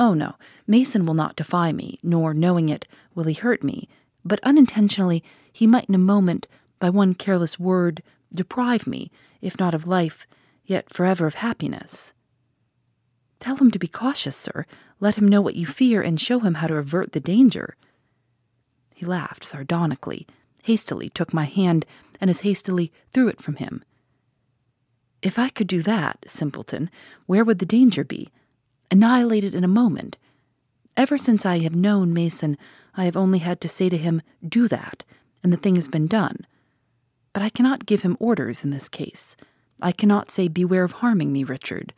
Oh, 0.00 0.14
no, 0.14 0.36
Mason 0.66 1.04
will 1.04 1.12
not 1.12 1.36
defy 1.36 1.72
me, 1.72 1.98
nor, 2.02 2.32
knowing 2.32 2.70
it, 2.70 2.88
will 3.14 3.24
he 3.24 3.34
hurt 3.34 3.62
me, 3.62 3.86
but 4.24 4.40
unintentionally 4.42 5.22
he 5.52 5.66
might 5.66 5.90
in 5.90 5.94
a 5.94 5.98
moment 5.98 6.46
by 6.78 6.88
one 6.88 7.12
careless 7.12 7.60
word, 7.60 8.02
deprive 8.32 8.86
me, 8.86 9.10
if 9.42 9.58
not 9.58 9.74
of 9.74 9.86
life, 9.86 10.26
yet 10.64 10.90
forever 10.90 11.26
of 11.26 11.34
happiness. 11.34 12.14
Tell 13.40 13.56
him 13.56 13.70
to 13.72 13.78
be 13.78 13.88
cautious, 13.88 14.36
sir. 14.36 14.64
Let 15.00 15.16
him 15.16 15.28
know 15.28 15.42
what 15.42 15.54
you 15.54 15.66
fear 15.66 16.00
and 16.00 16.18
show 16.18 16.40
him 16.40 16.54
how 16.54 16.68
to 16.68 16.76
avert 16.76 17.12
the 17.12 17.20
danger. 17.20 17.76
He 18.94 19.04
laughed 19.04 19.44
sardonically, 19.44 20.26
hastily 20.62 21.10
took 21.10 21.34
my 21.34 21.44
hand, 21.44 21.84
and 22.22 22.30
as 22.30 22.40
hastily 22.40 22.90
threw 23.12 23.28
it 23.28 23.42
from 23.42 23.56
him. 23.56 23.84
If 25.20 25.38
I 25.38 25.50
could 25.50 25.66
do 25.66 25.82
that, 25.82 26.24
simpleton, 26.26 26.88
where 27.26 27.44
would 27.44 27.58
the 27.58 27.66
danger 27.66 28.02
be? 28.02 28.30
Annihilated 28.90 29.54
in 29.54 29.62
a 29.62 29.68
moment. 29.68 30.18
Ever 30.96 31.16
since 31.16 31.46
I 31.46 31.60
have 31.60 31.74
known 31.74 32.12
Mason, 32.12 32.58
I 32.96 33.04
have 33.04 33.16
only 33.16 33.38
had 33.38 33.60
to 33.60 33.68
say 33.68 33.88
to 33.88 33.96
him, 33.96 34.20
Do 34.46 34.66
that, 34.68 35.04
and 35.42 35.52
the 35.52 35.56
thing 35.56 35.76
has 35.76 35.88
been 35.88 36.06
done. 36.06 36.46
But 37.32 37.42
I 37.42 37.50
cannot 37.50 37.86
give 37.86 38.02
him 38.02 38.16
orders 38.18 38.64
in 38.64 38.70
this 38.70 38.88
case. 38.88 39.36
I 39.80 39.92
cannot 39.92 40.30
say, 40.30 40.48
Beware 40.48 40.84
of 40.84 40.92
harming 40.92 41.32
me, 41.32 41.44
Richard, 41.44 41.94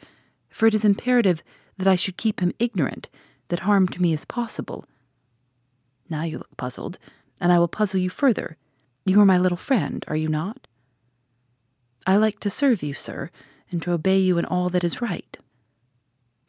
for 0.51 0.67
it 0.67 0.75
is 0.75 0.85
imperative 0.85 1.43
that 1.79 1.89
I 1.89 1.97
should 1.97 2.19
keep 2.19 2.41
him 2.41 2.53
ignorant 2.59 3.09
that 3.49 3.61
harm 3.61 3.89
to 3.89 4.03
me 4.03 4.13
is 4.13 4.25
possible. 4.25 4.85
Now 6.11 6.25
you 6.25 6.39
look 6.39 6.57
puzzled, 6.57 6.99
and 7.41 7.51
I 7.53 7.59
will 7.59 7.69
puzzle 7.69 8.01
you 8.01 8.11
further. 8.11 8.57
You 9.05 9.21
are 9.21 9.27
my 9.27 9.39
little 9.39 9.57
friend, 9.57 10.05
are 10.09 10.17
you 10.17 10.29
not? 10.29 10.67
I 12.07 12.17
like 12.17 12.39
to 12.41 12.51
serve 12.51 12.83
you, 12.83 12.95
sir, 12.95 13.31
and 13.71 13.83
to 13.83 13.93
obey 13.93 14.19
you 14.19 14.37
in 14.39 14.45
all 14.45 14.69
that 14.71 14.85
is 14.85 15.01
right. 15.01 15.37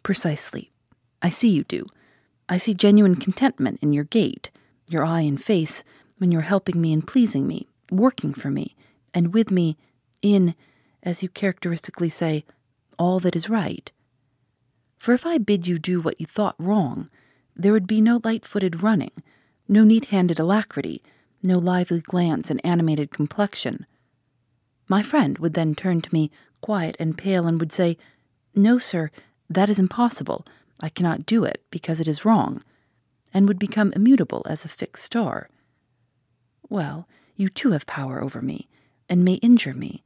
Precisely. 0.03 0.71
I 1.21 1.29
see 1.29 1.49
you 1.49 1.63
do. 1.63 1.87
I 2.49 2.57
see 2.57 2.73
genuine 2.73 3.15
contentment 3.15 3.79
in 3.81 3.93
your 3.93 4.03
gait, 4.03 4.51
your 4.89 5.05
eye 5.05 5.21
and 5.21 5.41
face, 5.41 5.83
when 6.17 6.31
you're 6.31 6.41
helping 6.41 6.79
me 6.79 6.93
and 6.93 7.07
pleasing 7.07 7.47
me, 7.47 7.67
working 7.89 8.33
for 8.33 8.49
me, 8.49 8.75
and 9.13 9.33
with 9.33 9.49
me 9.49 9.77
in, 10.21 10.55
as 11.01 11.23
you 11.23 11.29
characteristically 11.29 12.09
say, 12.09 12.45
all 12.99 13.19
that 13.21 13.35
is 13.35 13.49
right. 13.49 13.91
For 14.97 15.13
if 15.13 15.25
I 15.25 15.37
bid 15.37 15.67
you 15.67 15.79
do 15.79 15.99
what 15.99 16.19
you 16.19 16.25
thought 16.25 16.55
wrong, 16.59 17.09
there 17.55 17.71
would 17.71 17.87
be 17.87 18.01
no 18.01 18.19
light 18.23 18.45
footed 18.45 18.83
running, 18.83 19.11
no 19.67 19.83
neat 19.83 20.05
handed 20.05 20.39
alacrity, 20.39 21.01
no 21.41 21.59
lively 21.59 21.99
glance 21.99 22.49
and 22.49 22.61
animated 22.65 23.11
complexion. 23.11 23.85
My 24.87 25.01
friend 25.03 25.37
would 25.39 25.53
then 25.53 25.75
turn 25.75 26.01
to 26.01 26.13
me, 26.13 26.31
quiet 26.61 26.95
and 26.99 27.17
pale, 27.17 27.47
and 27.47 27.59
would 27.59 27.71
say, 27.71 27.97
No, 28.55 28.77
sir, 28.77 29.11
that 29.53 29.69
is 29.69 29.79
impossible. 29.79 30.45
I 30.81 30.89
cannot 30.89 31.25
do 31.25 31.43
it, 31.43 31.63
because 31.71 31.99
it 31.99 32.07
is 32.07 32.25
wrong, 32.25 32.63
and 33.33 33.47
would 33.47 33.59
become 33.59 33.93
immutable 33.93 34.45
as 34.49 34.65
a 34.65 34.69
fixed 34.69 35.05
star. 35.05 35.49
Well, 36.69 37.07
you 37.35 37.49
too 37.49 37.71
have 37.71 37.85
power 37.85 38.21
over 38.21 38.41
me, 38.41 38.67
and 39.09 39.23
may 39.23 39.35
injure 39.35 39.73
me. 39.73 40.03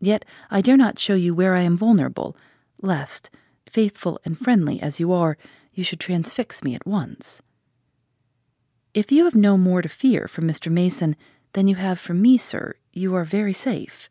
Yet 0.00 0.24
I 0.50 0.60
dare 0.60 0.76
not 0.76 0.98
show 0.98 1.14
you 1.14 1.34
where 1.34 1.54
I 1.54 1.62
am 1.62 1.76
vulnerable, 1.76 2.36
lest, 2.80 3.30
faithful 3.68 4.20
and 4.24 4.38
friendly 4.38 4.80
as 4.80 5.00
you 5.00 5.12
are, 5.12 5.36
you 5.72 5.84
should 5.84 6.00
transfix 6.00 6.62
me 6.62 6.74
at 6.74 6.86
once. 6.86 7.42
If 8.94 9.12
you 9.12 9.24
have 9.24 9.34
no 9.34 9.56
more 9.58 9.82
to 9.82 9.88
fear 9.88 10.26
from 10.26 10.48
Mr. 10.48 10.72
Mason 10.72 11.16
than 11.52 11.68
you 11.68 11.74
have 11.76 11.98
from 11.98 12.22
me, 12.22 12.38
sir, 12.38 12.74
you 12.92 13.14
are 13.14 13.24
very 13.24 13.52
safe. 13.52 14.08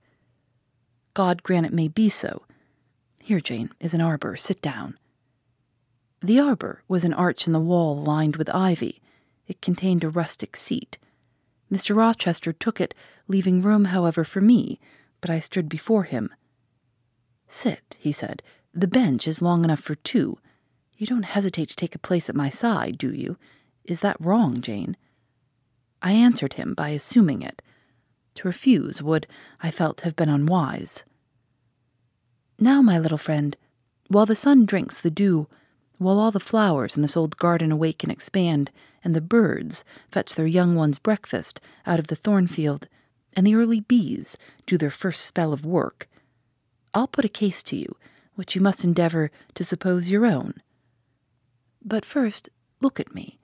God 1.14 1.44
grant 1.44 1.66
it 1.66 1.74
may 1.74 1.88
be 1.88 2.10
so. 2.10 2.44
Here, 3.26 3.40
Jane, 3.40 3.72
is 3.80 3.96
an 3.96 4.02
arbor. 4.02 4.36
Sit 4.36 4.62
down. 4.62 5.00
The 6.22 6.40
arbor 6.40 6.84
was 6.88 7.04
an 7.04 7.12
arch 7.16 7.48
in 7.48 7.54
the 7.54 7.60
wall 7.60 7.98
lined 7.98 8.36
with 8.36 8.54
ivy. 8.54 9.02
It 9.48 9.64
contained 9.64 10.04
a 10.04 10.12
rustic 10.12 10.56
seat. 10.56 11.00
Mr. 11.74 11.96
Rochester 11.96 12.54
took 12.54 12.80
it, 12.80 12.94
leaving 13.28 13.64
room, 13.64 13.86
however, 13.86 14.24
for 14.24 14.42
me, 14.42 14.80
but 15.22 15.32
I 15.32 15.40
stood 15.40 15.68
before 15.68 16.04
him. 16.04 16.36
Sit, 17.48 17.96
he 17.98 18.12
said. 18.12 18.44
The 18.76 18.88
bench 18.88 19.28
is 19.28 19.42
long 19.42 19.64
enough 19.64 19.80
for 19.80 19.96
two. 19.96 20.38
You 20.96 21.08
don't 21.08 21.24
hesitate 21.24 21.70
to 21.70 21.76
take 21.76 21.96
a 21.96 22.08
place 22.08 22.30
at 22.30 22.36
my 22.36 22.50
side, 22.50 22.96
do 22.96 23.12
you? 23.12 23.38
Is 23.86 24.02
that 24.02 24.18
wrong, 24.20 24.62
Jane? 24.62 24.96
I 26.00 26.12
answered 26.12 26.54
him 26.54 26.76
by 26.76 26.90
assuming 26.90 27.42
it. 27.42 27.64
To 28.36 28.48
refuse 28.48 29.02
would, 29.02 29.26
I 29.64 29.72
felt, 29.72 30.02
have 30.02 30.16
been 30.16 30.30
unwise. 30.30 31.06
Now, 32.60 32.82
my 32.82 32.98
little 32.98 33.18
friend, 33.18 33.58
while 34.08 34.26
the 34.26 34.36
sun 34.36 34.66
drinks 34.66 35.00
the 35.00 35.12
dew, 35.12 35.48
while 35.98 36.20
all 36.20 36.32
the 36.32 36.40
flowers 36.40 36.96
in 36.96 37.02
this 37.02 37.18
old 37.18 37.38
garden 37.38 37.72
awake 37.72 38.04
and 38.04 38.12
expand, 38.12 38.72
and 39.04 39.16
the 39.16 39.22
birds 39.22 39.84
fetch 40.10 40.36
their 40.36 40.48
young 40.48 40.76
ones 40.76 41.00
breakfast 41.00 41.60
out 41.86 42.00
of 42.00 42.08
the 42.08 42.16
thorn 42.16 42.48
field, 42.48 42.88
and 43.34 43.46
the 43.46 43.56
early 43.56 43.82
bees 43.82 44.38
do 44.66 44.78
their 44.78 44.90
first 44.90 45.26
spell 45.26 45.52
of 45.52 45.66
work, 45.66 46.08
I'll 46.94 47.08
put 47.08 47.26
a 47.26 47.30
case 47.30 47.62
to 47.64 47.76
you, 47.76 47.98
which 48.36 48.56
you 48.56 48.62
must 48.62 48.86
endeavor 48.86 49.30
to 49.56 49.64
suppose 49.66 50.10
your 50.10 50.26
own. 50.26 50.54
But 51.84 52.06
first, 52.06 52.50
look 52.80 53.00
at 53.02 53.14
me 53.14 53.38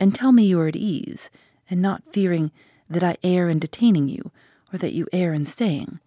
and 0.00 0.12
tell 0.12 0.32
me 0.32 0.44
you 0.44 0.60
are 0.60 0.66
at 0.66 0.76
ease, 0.76 1.30
and 1.70 1.80
not 1.80 2.12
fearing 2.12 2.50
that 2.90 3.04
I 3.04 3.16
err 3.22 3.48
in 3.48 3.60
detaining 3.60 4.08
you, 4.08 4.32
or 4.72 4.78
that 4.78 4.92
you 4.92 5.06
err 5.12 5.32
in 5.32 5.44
staying. 5.44 6.00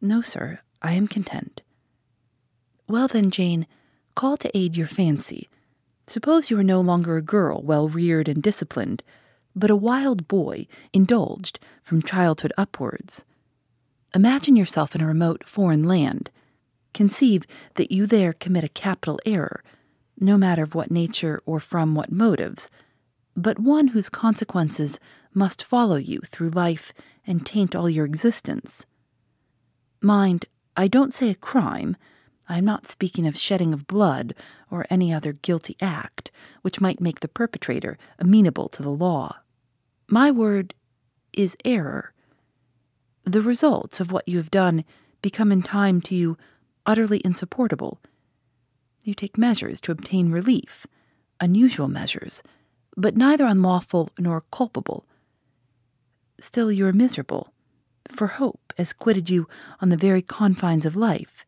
No, 0.00 0.22
sir, 0.22 0.60
I 0.84 0.92
am 0.92 1.08
content. 1.08 1.62
Well, 2.86 3.08
then, 3.08 3.30
Jane, 3.30 3.66
call 4.14 4.36
to 4.36 4.54
aid 4.56 4.76
your 4.76 4.86
fancy. 4.86 5.48
Suppose 6.06 6.50
you 6.50 6.58
are 6.58 6.62
no 6.62 6.82
longer 6.82 7.16
a 7.16 7.22
girl 7.22 7.62
well 7.62 7.88
reared 7.88 8.28
and 8.28 8.42
disciplined, 8.42 9.02
but 9.56 9.70
a 9.70 9.76
wild 9.76 10.28
boy 10.28 10.66
indulged 10.92 11.58
from 11.82 12.02
childhood 12.02 12.52
upwards. 12.58 13.24
Imagine 14.14 14.56
yourself 14.56 14.94
in 14.94 15.00
a 15.00 15.06
remote 15.06 15.48
foreign 15.48 15.84
land. 15.84 16.30
Conceive 16.92 17.46
that 17.76 17.90
you 17.90 18.06
there 18.06 18.34
commit 18.34 18.62
a 18.62 18.68
capital 18.68 19.18
error 19.24 19.64
no 20.20 20.36
matter 20.36 20.62
of 20.62 20.74
what 20.74 20.90
nature 20.90 21.40
or 21.46 21.60
from 21.60 21.94
what 21.94 22.12
motives, 22.12 22.68
but 23.34 23.58
one 23.58 23.88
whose 23.88 24.10
consequences 24.10 25.00
must 25.32 25.64
follow 25.64 25.96
you 25.96 26.20
through 26.26 26.50
life 26.50 26.92
and 27.26 27.46
taint 27.46 27.74
all 27.74 27.88
your 27.88 28.04
existence. 28.04 28.84
Mind, 30.02 30.44
I 30.76 30.88
don't 30.88 31.14
say 31.14 31.30
a 31.30 31.34
crime. 31.34 31.96
I 32.48 32.58
am 32.58 32.64
not 32.64 32.86
speaking 32.86 33.26
of 33.26 33.38
shedding 33.38 33.72
of 33.72 33.86
blood 33.86 34.34
or 34.70 34.86
any 34.90 35.12
other 35.12 35.32
guilty 35.32 35.76
act 35.80 36.30
which 36.62 36.80
might 36.80 37.00
make 37.00 37.20
the 37.20 37.28
perpetrator 37.28 37.96
amenable 38.18 38.68
to 38.70 38.82
the 38.82 38.90
law. 38.90 39.36
My 40.08 40.30
word 40.30 40.74
is 41.32 41.56
error. 41.64 42.12
The 43.24 43.42
results 43.42 44.00
of 44.00 44.12
what 44.12 44.28
you 44.28 44.36
have 44.38 44.50
done 44.50 44.84
become 45.22 45.50
in 45.50 45.62
time 45.62 46.00
to 46.02 46.14
you 46.14 46.36
utterly 46.84 47.22
insupportable 47.24 47.98
you 49.04 49.14
take 49.14 49.36
measures 49.36 49.80
to 49.82 49.92
obtain 49.92 50.30
relief, 50.30 50.86
unusual 51.38 51.88
measures, 51.88 52.42
but 52.96 53.16
neither 53.16 53.44
unlawful 53.44 54.08
nor 54.18 54.42
culpable. 54.50 55.04
Still, 56.40 56.72
you 56.72 56.86
are 56.86 56.92
miserable, 56.92 57.52
for 58.08 58.26
hope 58.26 58.63
has 58.78 58.92
quitted 58.92 59.30
you 59.30 59.48
on 59.80 59.88
the 59.88 59.96
very 59.96 60.22
confines 60.22 60.86
of 60.86 60.96
life. 60.96 61.44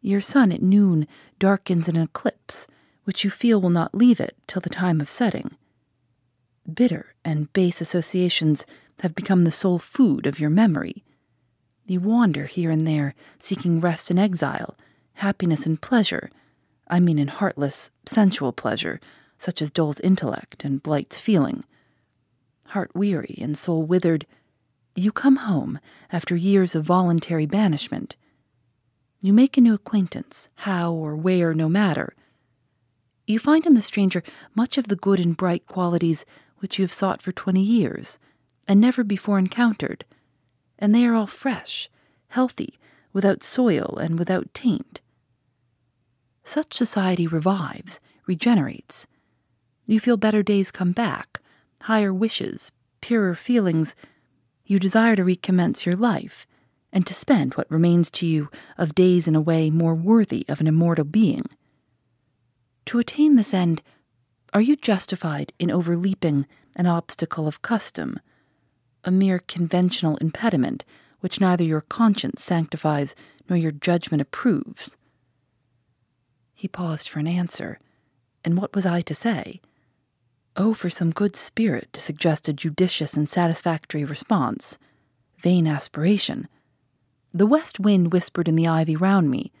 Your 0.00 0.20
sun 0.20 0.52
at 0.52 0.62
noon 0.62 1.06
darkens 1.38 1.88
in 1.88 1.96
an 1.96 2.02
eclipse, 2.02 2.66
which 3.04 3.24
you 3.24 3.30
feel 3.30 3.60
will 3.60 3.70
not 3.70 3.94
leave 3.94 4.20
it 4.20 4.36
till 4.46 4.60
the 4.60 4.68
time 4.68 5.00
of 5.00 5.10
setting. 5.10 5.56
Bitter 6.72 7.14
and 7.24 7.52
base 7.52 7.80
associations 7.80 8.64
have 9.00 9.14
become 9.14 9.44
the 9.44 9.50
sole 9.50 9.78
food 9.78 10.26
of 10.26 10.38
your 10.38 10.50
memory. 10.50 11.04
You 11.86 12.00
wander 12.00 12.46
here 12.46 12.70
and 12.70 12.86
there, 12.86 13.14
seeking 13.38 13.80
rest 13.80 14.10
and 14.10 14.18
exile, 14.18 14.76
happiness 15.14 15.66
and 15.66 15.80
pleasure, 15.80 16.30
I 16.88 17.00
mean 17.00 17.18
in 17.18 17.28
heartless, 17.28 17.90
sensual 18.06 18.52
pleasure, 18.52 19.00
such 19.38 19.62
as 19.62 19.70
dulls 19.70 20.00
intellect 20.00 20.64
and 20.64 20.82
blights 20.82 21.18
feeling. 21.18 21.64
Heart 22.66 22.92
weary 22.94 23.38
and 23.40 23.56
soul 23.56 23.82
withered, 23.82 24.26
you 25.00 25.12
come 25.12 25.36
home 25.36 25.78
after 26.12 26.36
years 26.36 26.74
of 26.74 26.84
voluntary 26.84 27.46
banishment. 27.46 28.16
You 29.20 29.32
make 29.32 29.56
a 29.56 29.60
new 29.60 29.74
acquaintance, 29.74 30.48
how 30.56 30.92
or 30.92 31.16
where, 31.16 31.54
no 31.54 31.68
matter. 31.68 32.14
You 33.26 33.38
find 33.38 33.66
in 33.66 33.74
the 33.74 33.82
stranger 33.82 34.22
much 34.54 34.78
of 34.78 34.88
the 34.88 34.96
good 34.96 35.20
and 35.20 35.36
bright 35.36 35.66
qualities 35.66 36.24
which 36.58 36.78
you 36.78 36.84
have 36.84 36.92
sought 36.92 37.22
for 37.22 37.32
twenty 37.32 37.62
years, 37.62 38.18
and 38.66 38.80
never 38.80 39.02
before 39.04 39.38
encountered, 39.38 40.04
and 40.78 40.94
they 40.94 41.04
are 41.06 41.14
all 41.14 41.26
fresh, 41.26 41.88
healthy, 42.28 42.78
without 43.12 43.42
soil 43.42 43.98
and 44.00 44.18
without 44.18 44.52
taint. 44.54 45.00
Such 46.44 46.74
society 46.74 47.26
revives, 47.26 48.00
regenerates. 48.26 49.06
You 49.86 50.00
feel 50.00 50.16
better 50.16 50.42
days 50.42 50.70
come 50.70 50.92
back, 50.92 51.40
higher 51.82 52.12
wishes, 52.12 52.72
purer 53.00 53.34
feelings. 53.34 53.94
You 54.70 54.78
desire 54.78 55.16
to 55.16 55.24
recommence 55.24 55.84
your 55.84 55.96
life, 55.96 56.46
and 56.92 57.04
to 57.04 57.12
spend 57.12 57.54
what 57.54 57.68
remains 57.68 58.08
to 58.12 58.24
you 58.24 58.50
of 58.78 58.94
days 58.94 59.26
in 59.26 59.34
a 59.34 59.40
way 59.40 59.68
more 59.68 59.96
worthy 59.96 60.46
of 60.48 60.60
an 60.60 60.68
immortal 60.68 61.04
being. 61.04 61.46
To 62.86 63.00
attain 63.00 63.34
this 63.34 63.52
end, 63.52 63.82
are 64.54 64.60
you 64.60 64.76
justified 64.76 65.52
in 65.58 65.70
overleaping 65.70 66.46
an 66.76 66.86
obstacle 66.86 67.48
of 67.48 67.62
custom, 67.62 68.20
a 69.02 69.10
mere 69.10 69.40
conventional 69.40 70.16
impediment 70.18 70.84
which 71.18 71.40
neither 71.40 71.64
your 71.64 71.80
conscience 71.80 72.44
sanctifies 72.44 73.16
nor 73.48 73.56
your 73.58 73.72
judgment 73.72 74.20
approves. 74.20 74.96
He 76.54 76.68
paused 76.68 77.08
for 77.08 77.18
an 77.18 77.26
answer, 77.26 77.80
and 78.44 78.56
what 78.56 78.76
was 78.76 78.86
I 78.86 79.00
to 79.00 79.16
say? 79.16 79.60
Oh, 80.56 80.74
for 80.74 80.90
some 80.90 81.10
good 81.10 81.36
spirit 81.36 81.92
to 81.92 82.00
suggest 82.00 82.48
a 82.48 82.52
judicious 82.52 83.14
and 83.14 83.28
satisfactory 83.28 84.04
response. 84.04 84.78
Vain 85.38 85.66
aspiration. 85.66 86.48
The 87.32 87.46
west 87.46 87.78
wind 87.78 88.12
whispered 88.12 88.48
in 88.48 88.56
the 88.56 88.66
ivy 88.66 88.96
round 88.96 89.30
me, 89.30 89.52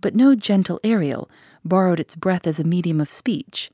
but 0.00 0.14
no 0.14 0.34
gentle 0.34 0.80
Ariel 0.82 1.30
borrowed 1.64 2.00
its 2.00 2.14
breath 2.14 2.46
as 2.46 2.58
a 2.58 2.64
medium 2.64 3.00
of 3.00 3.12
speech. 3.12 3.70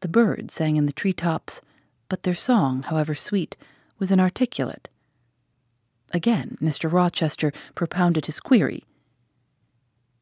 The 0.00 0.08
birds 0.08 0.54
sang 0.54 0.76
in 0.76 0.86
the 0.86 0.92
tree 0.92 1.12
tops, 1.12 1.60
but 2.08 2.24
their 2.24 2.34
song, 2.34 2.82
however 2.82 3.14
sweet, 3.14 3.56
was 3.98 4.10
inarticulate. 4.10 4.88
Again, 6.12 6.58
Mr. 6.60 6.92
Rochester 6.92 7.52
propounded 7.74 8.26
his 8.26 8.40
query 8.40 8.84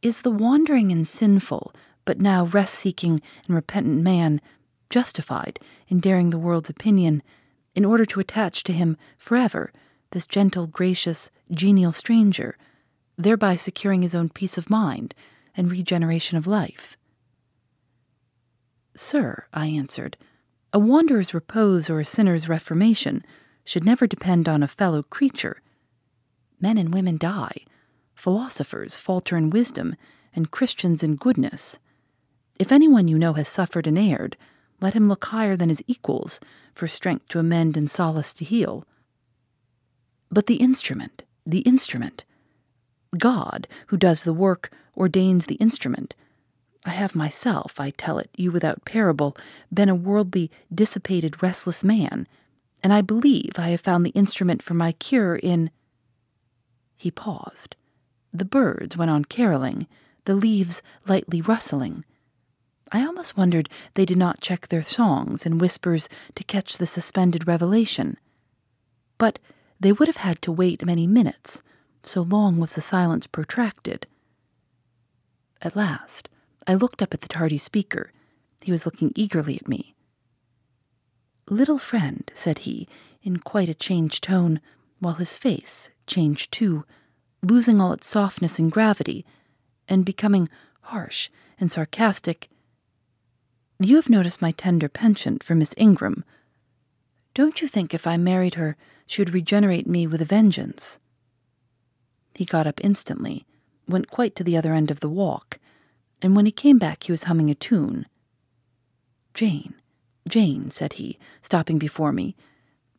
Is 0.02 0.20
the 0.20 0.30
wandering 0.30 0.92
and 0.92 1.08
sinful, 1.08 1.72
but 2.04 2.20
now 2.20 2.44
rest 2.44 2.74
seeking 2.74 3.22
and 3.46 3.54
repentant 3.54 4.02
man 4.02 4.40
justified 4.94 5.58
in 5.88 5.98
daring 5.98 6.30
the 6.30 6.38
world's 6.38 6.70
opinion 6.70 7.20
in 7.74 7.84
order 7.84 8.04
to 8.04 8.20
attach 8.20 8.62
to 8.62 8.72
him 8.72 8.96
forever 9.18 9.72
this 10.12 10.24
gentle, 10.24 10.68
gracious, 10.68 11.30
genial 11.50 11.90
stranger, 11.90 12.56
thereby 13.18 13.56
securing 13.56 14.02
his 14.02 14.14
own 14.14 14.28
peace 14.28 14.56
of 14.56 14.70
mind 14.70 15.12
and 15.56 15.68
regeneration 15.68 16.38
of 16.38 16.46
life? 16.46 16.96
Sir, 18.94 19.46
I 19.52 19.66
answered, 19.66 20.16
a 20.72 20.78
wanderer's 20.78 21.34
repose 21.34 21.90
or 21.90 21.98
a 21.98 22.04
sinner's 22.04 22.48
reformation 22.48 23.24
should 23.64 23.84
never 23.84 24.06
depend 24.06 24.48
on 24.48 24.62
a 24.62 24.68
fellow 24.68 25.02
creature. 25.02 25.60
Men 26.60 26.78
and 26.78 26.94
women 26.94 27.16
die, 27.16 27.64
philosophers 28.14 28.96
falter 28.96 29.36
in 29.36 29.50
wisdom, 29.50 29.96
and 30.36 30.52
Christians 30.52 31.02
in 31.02 31.16
goodness. 31.16 31.80
If 32.60 32.70
anyone 32.70 33.08
you 33.08 33.18
know 33.18 33.32
has 33.32 33.48
suffered 33.48 33.88
and 33.88 33.98
erred, 33.98 34.36
let 34.80 34.94
him 34.94 35.08
look 35.08 35.24
higher 35.26 35.56
than 35.56 35.68
his 35.68 35.82
equals 35.86 36.40
for 36.74 36.88
strength 36.88 37.28
to 37.28 37.38
amend 37.38 37.76
and 37.76 37.90
solace 37.90 38.34
to 38.34 38.44
heal. 38.44 38.84
But 40.30 40.46
the 40.46 40.56
instrument, 40.56 41.22
the 41.46 41.60
instrument. 41.60 42.24
God, 43.18 43.68
who 43.88 43.96
does 43.96 44.24
the 44.24 44.32
work, 44.32 44.72
ordains 44.96 45.46
the 45.46 45.54
instrument. 45.56 46.14
I 46.84 46.90
have 46.90 47.14
myself, 47.14 47.80
I 47.80 47.90
tell 47.90 48.18
it 48.18 48.30
you 48.36 48.50
without 48.50 48.84
parable, 48.84 49.36
been 49.72 49.88
a 49.88 49.94
worldly, 49.94 50.50
dissipated, 50.74 51.42
restless 51.42 51.82
man, 51.82 52.26
and 52.82 52.92
I 52.92 53.00
believe 53.00 53.52
I 53.56 53.68
have 53.68 53.80
found 53.80 54.04
the 54.04 54.10
instrument 54.10 54.62
for 54.62 54.74
my 54.74 54.92
cure 54.92 55.36
in. 55.36 55.70
He 56.96 57.10
paused. 57.10 57.76
The 58.32 58.44
birds 58.44 58.96
went 58.96 59.10
on 59.10 59.24
caroling, 59.24 59.86
the 60.26 60.34
leaves 60.34 60.82
lightly 61.06 61.40
rustling. 61.40 62.04
I 62.94 63.04
almost 63.04 63.36
wondered 63.36 63.68
they 63.94 64.06
did 64.06 64.16
not 64.16 64.40
check 64.40 64.68
their 64.68 64.84
songs 64.84 65.44
and 65.44 65.60
whispers 65.60 66.08
to 66.36 66.44
catch 66.44 66.78
the 66.78 66.86
suspended 66.86 67.44
revelation. 67.44 68.16
But 69.18 69.40
they 69.80 69.90
would 69.90 70.06
have 70.06 70.18
had 70.18 70.40
to 70.42 70.52
wait 70.52 70.86
many 70.86 71.08
minutes, 71.08 71.60
so 72.04 72.22
long 72.22 72.60
was 72.60 72.76
the 72.76 72.80
silence 72.80 73.26
protracted. 73.26 74.06
At 75.60 75.74
last, 75.74 76.28
I 76.68 76.74
looked 76.74 77.02
up 77.02 77.12
at 77.12 77.22
the 77.22 77.28
tardy 77.28 77.58
speaker. 77.58 78.12
He 78.62 78.70
was 78.70 78.86
looking 78.86 79.10
eagerly 79.16 79.56
at 79.56 79.66
me. 79.66 79.96
Little 81.50 81.78
friend, 81.78 82.30
said 82.32 82.60
he, 82.60 82.86
in 83.24 83.38
quite 83.38 83.68
a 83.68 83.74
changed 83.74 84.22
tone, 84.22 84.60
while 85.00 85.14
his 85.14 85.36
face 85.36 85.90
changed 86.06 86.52
too, 86.52 86.84
losing 87.42 87.80
all 87.80 87.92
its 87.92 88.06
softness 88.06 88.60
and 88.60 88.70
gravity, 88.70 89.26
and 89.88 90.04
becoming 90.04 90.48
harsh 90.82 91.28
and 91.58 91.72
sarcastic 91.72 92.48
you 93.88 93.96
have 93.96 94.08
noticed 94.08 94.40
my 94.42 94.50
tender 94.50 94.88
penchant 94.88 95.42
for 95.42 95.54
Miss 95.54 95.74
Ingram. 95.76 96.24
Don't 97.34 97.60
you 97.60 97.68
think 97.68 97.92
if 97.92 98.06
I 98.06 98.16
married 98.16 98.54
her, 98.54 98.76
she 99.06 99.20
would 99.20 99.34
regenerate 99.34 99.86
me 99.86 100.06
with 100.06 100.22
a 100.22 100.24
vengeance? 100.26 100.98
He 102.34 102.44
got 102.44 102.66
up 102.66 102.80
instantly, 102.82 103.46
went 103.88 104.10
quite 104.10 104.34
to 104.36 104.44
the 104.44 104.56
other 104.56 104.72
end 104.72 104.90
of 104.90 105.00
the 105.00 105.08
walk, 105.08 105.58
and 106.22 106.34
when 106.34 106.46
he 106.46 106.52
came 106.52 106.78
back 106.78 107.04
he 107.04 107.12
was 107.12 107.24
humming 107.24 107.50
a 107.50 107.54
tune. 107.54 108.06
Jane, 109.34 109.74
Jane, 110.28 110.70
said 110.70 110.94
he, 110.94 111.18
stopping 111.42 111.78
before 111.78 112.12
me, 112.12 112.36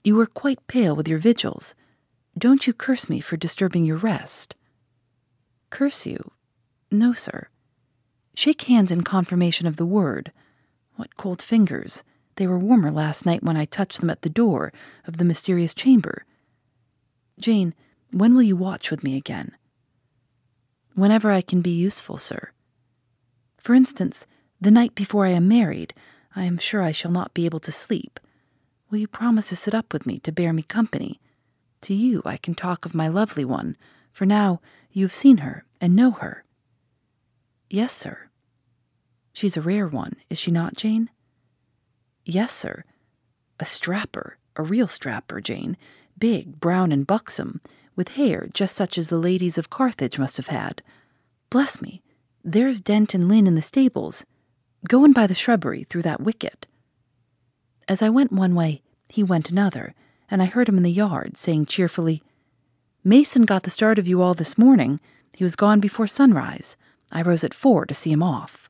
you 0.03 0.15
were 0.15 0.27
quite 0.27 0.67
pale 0.67 0.95
with 0.95 1.07
your 1.07 1.17
vigils. 1.17 1.73
Don't 2.37 2.67
you 2.67 2.73
curse 2.73 3.09
me 3.09 3.19
for 3.19 3.37
disturbing 3.37 3.85
your 3.85 3.97
rest? 3.97 4.55
Curse 5.69 6.05
you? 6.05 6.31
No, 6.91 7.13
sir. 7.13 7.47
Shake 8.35 8.63
hands 8.63 8.91
in 8.91 9.03
confirmation 9.03 9.65
of 9.65 9.77
the 9.77 9.85
word. 9.85 10.31
What 10.95 11.17
cold 11.17 11.41
fingers! 11.41 12.03
They 12.35 12.47
were 12.47 12.59
warmer 12.59 12.91
last 12.91 13.25
night 13.25 13.43
when 13.43 13.57
I 13.57 13.65
touched 13.65 14.01
them 14.01 14.09
at 14.09 14.21
the 14.21 14.29
door 14.29 14.73
of 15.05 15.17
the 15.17 15.25
mysterious 15.25 15.73
chamber. 15.73 16.25
Jane, 17.39 17.73
when 18.11 18.35
will 18.35 18.43
you 18.43 18.55
watch 18.55 18.91
with 18.91 19.03
me 19.03 19.15
again? 19.17 19.51
Whenever 20.93 21.31
I 21.31 21.41
can 21.41 21.61
be 21.61 21.71
useful, 21.71 22.17
sir. 22.17 22.51
For 23.57 23.73
instance, 23.73 24.25
the 24.61 24.71
night 24.71 24.95
before 24.95 25.25
I 25.25 25.31
am 25.31 25.47
married, 25.47 25.93
I 26.35 26.43
am 26.43 26.57
sure 26.57 26.81
I 26.81 26.91
shall 26.91 27.11
not 27.11 27.33
be 27.33 27.45
able 27.45 27.59
to 27.59 27.71
sleep. 27.71 28.19
Will 28.89 28.99
you 28.99 29.07
promise 29.07 29.49
to 29.49 29.55
sit 29.55 29.73
up 29.73 29.91
with 29.91 30.05
me 30.05 30.19
to 30.19 30.31
bear 30.31 30.53
me 30.53 30.61
company? 30.61 31.19
To 31.81 31.93
you 31.93 32.21
I 32.25 32.37
can 32.37 32.55
talk 32.55 32.85
of 32.85 32.95
my 32.95 33.07
lovely 33.07 33.45
one, 33.45 33.75
for 34.11 34.25
now 34.25 34.61
you 34.91 35.05
have 35.05 35.13
seen 35.13 35.37
her 35.37 35.65
and 35.81 35.95
know 35.95 36.11
her. 36.11 36.45
Yes, 37.69 37.93
sir. 37.93 38.29
She's 39.35 39.57
a 39.57 39.61
rare 39.61 39.85
one, 39.85 40.13
is 40.29 40.39
she 40.39 40.49
not, 40.49 40.77
Jane? 40.77 41.09
Yes, 42.23 42.53
sir. 42.53 42.85
A 43.59 43.65
strapper, 43.65 44.37
a 44.55 44.63
real 44.63 44.87
strapper, 44.87 45.41
Jane, 45.41 45.75
big, 46.17 46.61
brown, 46.61 46.93
and 46.93 47.05
buxom, 47.05 47.59
with 47.97 48.15
hair 48.15 48.47
just 48.53 48.73
such 48.73 48.97
as 48.97 49.09
the 49.09 49.17
ladies 49.17 49.57
of 49.57 49.69
Carthage 49.69 50.17
must 50.17 50.37
have 50.37 50.47
had. 50.47 50.81
Bless 51.49 51.81
me, 51.81 52.01
there's 52.45 52.79
Dent 52.79 53.13
and 53.13 53.27
Lynn 53.27 53.45
in 53.45 53.55
the 53.55 53.61
stables. 53.61 54.25
Go 54.87 55.03
and 55.03 55.13
by 55.13 55.27
the 55.27 55.33
shrubbery 55.33 55.83
through 55.83 56.03
that 56.03 56.21
wicket. 56.21 56.65
As 57.89 58.01
I 58.01 58.07
went 58.07 58.31
one 58.31 58.55
way, 58.55 58.83
he 59.09 59.21
went 59.21 59.49
another, 59.49 59.93
and 60.31 60.41
I 60.41 60.45
heard 60.45 60.69
him 60.69 60.77
in 60.77 60.83
the 60.83 60.91
yard 60.91 61.37
saying 61.37 61.65
cheerfully, 61.65 62.23
Mason 63.03 63.43
got 63.43 63.63
the 63.63 63.69
start 63.69 63.99
of 63.99 64.07
you 64.07 64.21
all 64.21 64.33
this 64.33 64.57
morning. 64.57 65.01
He 65.35 65.43
was 65.43 65.57
gone 65.57 65.81
before 65.81 66.07
sunrise. 66.07 66.77
I 67.11 67.21
rose 67.21 67.43
at 67.43 67.53
four 67.53 67.85
to 67.85 67.93
see 67.93 68.13
him 68.13 68.23
off. 68.23 68.69